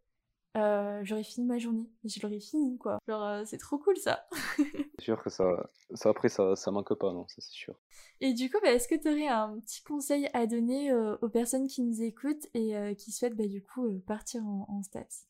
euh, 0.58 1.02
j'aurais 1.04 1.24
fini 1.24 1.46
ma 1.46 1.58
journée. 1.58 1.86
Je 2.04 2.20
l'aurais 2.22 2.39
fini, 2.39 2.78
quoi. 2.78 3.00
Genre, 3.08 3.24
euh, 3.24 3.43
c'est 3.46 3.58
trop 3.58 3.78
cool, 3.78 3.98
ça. 3.98 4.28
c'est 4.58 5.04
sûr 5.04 5.22
que 5.24 5.30
ça, 5.30 5.70
ça 5.93 6.10
après, 6.10 6.30
ça, 6.30 6.56
ça 6.56 6.72
manque 6.72 6.93
pas, 6.96 7.13
non, 7.13 7.28
ça 7.28 7.36
c'est 7.39 7.54
sûr. 7.54 7.76
Et 8.20 8.34
du 8.34 8.50
coup, 8.50 8.58
bah, 8.62 8.72
est-ce 8.72 8.88
que 8.88 8.96
tu 8.96 9.10
aurais 9.10 9.28
un 9.28 9.60
petit 9.60 9.84
conseil 9.84 10.28
à 10.34 10.48
donner 10.48 10.93
aux 11.22 11.30
personnes 11.30 11.67
qui 11.67 11.84
nous 11.84 12.02
écoutent 12.02 12.48
et 12.54 12.96
qui 12.98 13.12
souhaitent, 13.12 13.38
bah, 13.38 13.48
du 13.48 13.63
coup, 13.63 13.88
partir 14.06 14.43
en, 14.46 14.65
en 14.70 14.84
stats? 14.84 15.28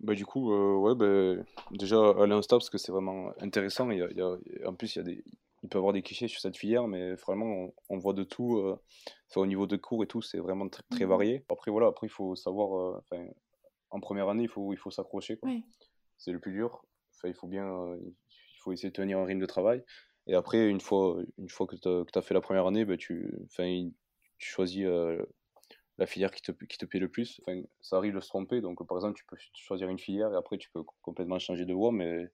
Bah, 0.00 0.14
du 0.14 0.24
coup, 0.24 0.52
euh, 0.52 0.76
ouais, 0.76 0.94
bah, 0.94 1.42
déjà 1.72 2.10
aller 2.10 2.34
en 2.34 2.42
stop 2.42 2.60
parce 2.60 2.70
que 2.70 2.78
c'est 2.78 2.92
vraiment 2.92 3.32
intéressant. 3.40 3.90
Il 3.90 3.98
y 3.98 4.02
a, 4.02 4.08
il 4.10 4.16
y 4.16 4.22
a, 4.22 4.68
en 4.68 4.74
plus, 4.74 4.94
il, 4.94 4.98
y 4.98 5.00
a 5.00 5.04
des, 5.04 5.24
il 5.64 5.68
peut 5.68 5.78
y 5.78 5.80
avoir 5.80 5.92
des 5.92 6.02
clichés 6.02 6.28
sur 6.28 6.40
cette 6.40 6.56
filière, 6.56 6.86
mais 6.86 7.14
vraiment, 7.14 7.74
on, 7.88 7.98
voit 7.98 8.12
de 8.12 8.22
tout. 8.22 8.58
Euh, 8.58 8.78
au 9.34 9.46
niveau 9.46 9.66
de 9.66 9.76
cours 9.76 10.04
et 10.04 10.06
tout, 10.06 10.22
c'est 10.22 10.38
vraiment 10.38 10.68
très, 10.68 10.82
très 10.90 11.04
mmh 11.04 11.08
varié. 11.08 11.44
Après, 11.50 11.70
voilà, 11.70 11.88
après, 11.88 12.06
il 12.06 12.10
faut 12.10 12.36
savoir. 12.36 12.96
Euh, 13.12 13.26
en 13.90 14.00
première 14.00 14.28
année, 14.28 14.44
il 14.44 14.48
faut, 14.48 14.72
il 14.72 14.76
faut 14.76 14.90
s'accrocher. 14.90 15.38
C'est 16.16 16.32
le 16.32 16.40
plus 16.40 16.52
dur. 16.52 16.84
il 17.24 17.34
faut 17.34 17.46
bien. 17.46 17.66
il 18.00 18.58
faut 18.60 18.72
essayer 18.72 18.90
de 18.90 18.94
tenir 18.94 19.18
un 19.18 19.24
rythme 19.24 19.40
de 19.40 19.46
travail. 19.46 19.84
Et 20.26 20.34
après, 20.34 20.68
une 20.68 20.80
fois, 20.80 21.22
une 21.38 21.48
fois 21.48 21.66
que 21.66 21.76
tu 21.76 22.18
as, 22.18 22.22
fait 22.22 22.34
la 22.34 22.40
première 22.40 22.66
année, 22.66 22.84
bah, 22.84 22.96
tu, 22.96 23.32
tu 23.56 24.48
choisis 24.48 24.84
la 25.98 26.06
filière 26.06 26.30
qui 26.30 26.42
te, 26.42 26.52
qui 26.52 26.78
te 26.78 26.86
plaît 26.86 27.00
le 27.00 27.08
plus. 27.08 27.40
Enfin, 27.42 27.60
ça 27.80 27.96
arrive 27.96 28.14
de 28.14 28.20
se 28.20 28.28
tromper, 28.28 28.60
donc 28.60 28.86
par 28.86 28.96
exemple, 28.96 29.18
tu 29.18 29.24
peux 29.26 29.36
choisir 29.54 29.88
une 29.88 29.98
filière 29.98 30.32
et 30.32 30.36
après 30.36 30.56
tu 30.56 30.70
peux 30.70 30.82
complètement 31.02 31.38
changer 31.38 31.66
de 31.66 31.74
voie, 31.74 31.92
mais 31.92 32.30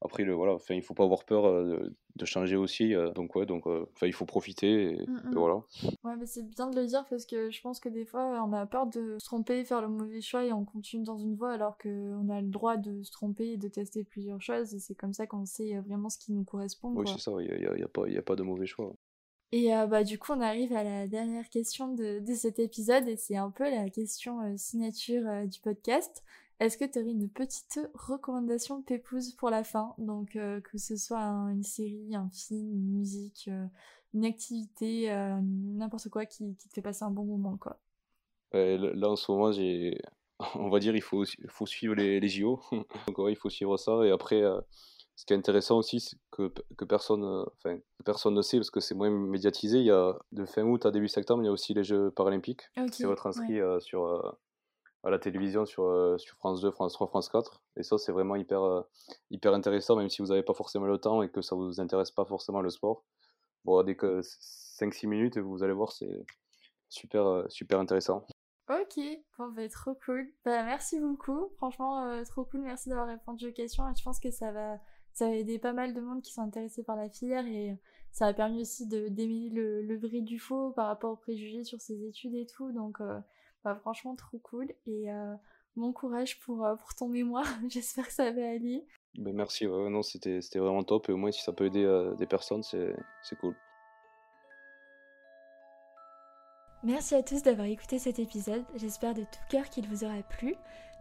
après, 0.00 0.22
le, 0.22 0.32
voilà, 0.32 0.56
il 0.70 0.82
faut 0.82 0.94
pas 0.94 1.02
avoir 1.02 1.24
peur 1.24 1.46
euh, 1.46 1.92
de, 2.14 2.24
changer 2.24 2.54
aussi. 2.54 2.94
Euh, 2.94 3.10
donc, 3.10 3.34
ouais, 3.34 3.46
donc, 3.46 3.66
euh, 3.66 3.84
il 4.02 4.12
faut 4.12 4.26
profiter 4.26 4.92
et, 4.92 5.06
mmh, 5.06 5.30
mmh. 5.30 5.34
voilà. 5.34 5.56
Ouais, 6.04 6.16
mais 6.16 6.26
c'est 6.26 6.48
bien 6.48 6.70
de 6.70 6.80
le 6.80 6.86
dire 6.86 7.04
parce 7.10 7.26
que 7.26 7.50
je 7.50 7.60
pense 7.60 7.80
que 7.80 7.88
des 7.88 8.04
fois, 8.04 8.44
on 8.44 8.52
a 8.52 8.64
peur 8.66 8.86
de 8.86 9.16
se 9.18 9.24
tromper, 9.24 9.64
faire 9.64 9.82
le 9.82 9.88
mauvais 9.88 10.20
choix 10.20 10.44
et 10.44 10.52
on 10.52 10.64
continue 10.64 11.02
dans 11.02 11.18
une 11.18 11.34
voie 11.34 11.52
alors 11.52 11.78
qu'on 11.78 12.28
a 12.28 12.40
le 12.40 12.48
droit 12.48 12.76
de 12.76 13.02
se 13.02 13.10
tromper 13.10 13.52
et 13.52 13.56
de 13.56 13.66
tester 13.66 14.04
plusieurs 14.04 14.40
choses. 14.40 14.72
Et 14.72 14.78
c'est 14.78 14.94
comme 14.94 15.12
ça 15.12 15.26
qu'on 15.26 15.44
sait 15.44 15.78
vraiment 15.80 16.10
ce 16.10 16.18
qui 16.18 16.32
nous 16.32 16.44
correspond. 16.44 16.92
Oui, 16.94 17.06
c'est 17.08 17.18
ça, 17.18 17.32
il 17.40 17.58
n'y 17.58 17.66
a, 17.66 17.76
y 17.76 17.82
a, 17.82 17.88
pas, 17.88 18.08
y 18.08 18.18
a 18.18 18.22
pas 18.22 18.36
de 18.36 18.44
mauvais 18.44 18.66
choix. 18.66 18.94
Et 19.50 19.74
euh, 19.74 19.86
bah, 19.86 20.04
du 20.04 20.18
coup, 20.18 20.32
on 20.32 20.40
arrive 20.40 20.74
à 20.74 20.84
la 20.84 21.06
dernière 21.06 21.48
question 21.48 21.94
de, 21.94 22.20
de 22.20 22.34
cet 22.34 22.58
épisode 22.58 23.08
et 23.08 23.16
c'est 23.16 23.36
un 23.36 23.50
peu 23.50 23.64
la 23.64 23.88
question 23.88 24.40
euh, 24.42 24.56
signature 24.56 25.26
euh, 25.26 25.46
du 25.46 25.58
podcast. 25.60 26.22
Est-ce 26.60 26.76
que 26.76 26.84
tu 26.84 26.98
aurais 26.98 27.12
une 27.12 27.30
petite 27.30 27.80
recommandation 27.94 28.82
pépouse 28.82 29.32
pour 29.32 29.48
la 29.48 29.64
fin? 29.64 29.94
Donc, 29.96 30.32
que 30.32 30.76
ce 30.76 30.96
soit 30.96 31.20
une 31.20 31.62
série, 31.62 32.16
un 32.16 32.28
film, 32.30 32.72
une 32.72 32.98
musique, 32.98 33.48
une 34.12 34.24
activité, 34.24 35.08
n'importe 35.40 36.08
quoi 36.08 36.26
qui, 36.26 36.56
te 36.56 36.74
fait 36.74 36.82
passer 36.82 37.04
un 37.04 37.12
bon 37.12 37.22
moment, 37.22 37.56
quoi. 37.58 37.78
là, 38.52 39.08
en 39.08 39.14
ce 39.14 39.30
moment, 39.30 39.52
j'ai... 39.52 40.00
on 40.56 40.68
va 40.68 40.80
dire, 40.80 40.96
il 40.96 41.00
faut, 41.00 41.24
faut 41.48 41.66
suivre 41.66 41.94
les, 41.94 42.18
les 42.18 42.28
JO. 42.28 42.60
Donc, 43.06 43.18
ouais, 43.18 43.30
il 43.30 43.36
faut 43.36 43.50
suivre 43.50 43.76
ça. 43.76 44.04
Et 44.04 44.10
après 44.10 44.42
ce 45.18 45.24
qui 45.24 45.32
est 45.32 45.36
intéressant 45.36 45.78
aussi, 45.78 45.98
c'est 45.98 46.16
que, 46.30 46.48
que, 46.76 46.84
personne, 46.84 47.24
euh, 47.24 47.44
enfin, 47.56 47.76
personne 48.04 48.34
ne 48.34 48.40
sait 48.40 48.58
parce 48.58 48.70
que 48.70 48.78
c'est 48.78 48.94
moins 48.94 49.10
médiatisé. 49.10 49.78
Il 49.78 49.86
y 49.86 49.90
a 49.90 50.16
de 50.30 50.44
fin 50.44 50.62
août 50.62 50.86
à 50.86 50.92
début 50.92 51.08
septembre, 51.08 51.42
il 51.42 51.46
y 51.46 51.48
a 51.48 51.52
aussi 51.52 51.74
les 51.74 51.82
Jeux 51.82 52.12
paralympiques 52.12 52.70
okay, 52.76 52.88
qui 52.88 53.04
retranscrit 53.04 53.60
euh, 53.60 53.80
sur, 53.80 54.04
euh, 54.04 54.22
à 55.02 55.10
la 55.10 55.18
télévision 55.18 55.66
sur, 55.66 56.14
sur 56.20 56.36
France 56.36 56.60
2, 56.60 56.70
France 56.70 56.92
3, 56.92 57.08
France 57.08 57.28
4. 57.30 57.64
Et 57.74 57.82
ça, 57.82 57.98
c'est 57.98 58.12
vraiment 58.12 58.36
hyper, 58.36 58.84
hyper 59.32 59.54
intéressant, 59.54 59.96
même 59.96 60.08
si 60.08 60.22
vous 60.22 60.28
n'avez 60.28 60.44
pas 60.44 60.54
forcément 60.54 60.86
le 60.86 60.98
temps 60.98 61.20
et 61.22 61.28
que 61.28 61.42
ça 61.42 61.56
ne 61.56 61.62
vous 61.62 61.80
intéresse 61.80 62.12
pas 62.12 62.24
forcément 62.24 62.60
le 62.60 62.70
sport. 62.70 63.04
Bon, 63.64 63.82
dès 63.82 63.96
que 63.96 64.20
5-6 64.20 65.08
minutes, 65.08 65.38
vous 65.38 65.64
allez 65.64 65.72
voir, 65.72 65.90
c'est 65.90 66.24
super, 66.90 67.42
super 67.48 67.80
intéressant. 67.80 68.24
Ok, 68.70 69.00
bon 69.36 69.48
bah 69.48 69.68
trop 69.68 69.98
cool. 70.04 70.30
Bah 70.44 70.62
merci 70.62 71.00
beaucoup, 71.00 71.48
franchement 71.56 72.22
trop 72.24 72.44
cool, 72.44 72.60
merci 72.60 72.90
d'avoir 72.90 73.08
répondu 73.08 73.48
aux 73.48 73.52
questions 73.52 73.82
je 73.96 74.04
pense 74.04 74.20
que 74.20 74.30
ça 74.30 74.52
va 74.52 74.78
ça 75.18 75.26
a 75.26 75.30
aidé 75.30 75.58
pas 75.58 75.72
mal 75.72 75.94
de 75.94 76.00
monde 76.00 76.22
qui 76.22 76.32
sont 76.32 76.42
intéressés 76.42 76.84
par 76.84 76.94
la 76.94 77.08
filière 77.10 77.44
et 77.44 77.76
ça 78.12 78.26
a 78.26 78.32
permis 78.32 78.60
aussi 78.60 78.86
de 78.86 79.08
démêler 79.08 79.50
le, 79.50 79.82
le 79.82 79.98
vrai 79.98 80.20
du 80.20 80.38
faux 80.38 80.70
par 80.70 80.86
rapport 80.86 81.10
aux 81.10 81.16
préjugés 81.16 81.64
sur 81.64 81.80
ses 81.80 82.04
études 82.06 82.36
et 82.36 82.46
tout. 82.46 82.70
Donc, 82.70 83.00
euh, 83.00 83.18
bah, 83.64 83.74
franchement, 83.74 84.14
trop 84.14 84.38
cool. 84.38 84.72
Et 84.86 85.10
euh, 85.10 85.34
bon 85.74 85.92
courage 85.92 86.38
pour, 86.38 86.64
pour 86.78 86.94
ton 86.94 87.08
mémoire. 87.08 87.46
J'espère 87.68 88.06
que 88.06 88.12
ça 88.12 88.30
va 88.30 88.48
aller. 88.48 88.86
Ben 89.16 89.34
merci, 89.34 89.66
non, 89.66 90.02
c'était 90.02 90.38
vraiment 90.54 90.84
top. 90.84 91.08
Et 91.08 91.12
au 91.12 91.16
moins, 91.16 91.32
si 91.32 91.42
ça 91.42 91.52
peut 91.52 91.66
aider 91.66 92.12
des 92.16 92.26
personnes, 92.26 92.62
c'est 92.62 92.94
cool. 93.40 93.56
Merci 96.84 97.16
à 97.16 97.24
tous 97.24 97.42
d'avoir 97.42 97.66
écouté 97.66 97.98
cet 97.98 98.20
épisode. 98.20 98.62
J'espère 98.76 99.14
de 99.14 99.22
tout 99.22 99.40
cœur 99.50 99.68
qu'il 99.68 99.88
vous 99.88 100.04
aura 100.04 100.22
plu, 100.22 100.54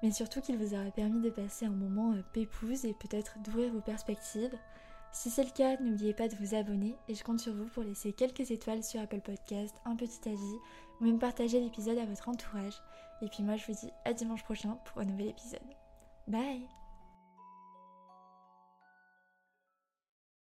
mais 0.04 0.12
surtout 0.12 0.42
qu'il 0.42 0.58
vous 0.58 0.74
aura 0.74 0.92
permis 0.92 1.22
de 1.22 1.30
passer 1.30 1.66
un 1.66 1.72
moment 1.72 2.16
pépouze 2.34 2.86
et 2.86 2.94
peut-être 2.94 3.40
d'ouvrir 3.40 3.72
vos 3.72 3.82
perspectives. 3.82 4.58
Si 5.12 5.30
c'est 5.30 5.44
le 5.44 5.52
cas, 5.52 5.78
n'oubliez 5.82 6.14
pas 6.14 6.28
de 6.28 6.36
vous 6.36 6.54
abonner 6.54 6.96
et 7.08 7.16
je 7.16 7.24
compte 7.24 7.40
sur 7.40 7.54
vous 7.54 7.66
pour 7.66 7.84
laisser 7.84 8.14
quelques 8.14 8.52
étoiles 8.52 8.84
sur 8.84 9.02
Apple 9.02 9.22
Podcast, 9.22 9.76
un 9.86 9.96
petit 9.96 10.30
avis 10.30 10.58
ou 11.00 11.06
même 11.06 11.20
partager 11.20 11.60
l'épisode 11.60 11.98
à 11.98 12.06
votre 12.06 12.30
entourage. 12.30 12.82
Et 13.22 13.28
puis 13.28 13.44
moi 13.44 13.56
je 13.56 13.66
vous 13.66 13.74
dis 13.74 13.92
à 14.06 14.14
dimanche 14.14 14.44
prochain 14.44 14.78
pour 14.86 15.02
un 15.02 15.06
nouvel 15.06 15.30
épisode. 15.30 15.60
Bye 16.28 16.77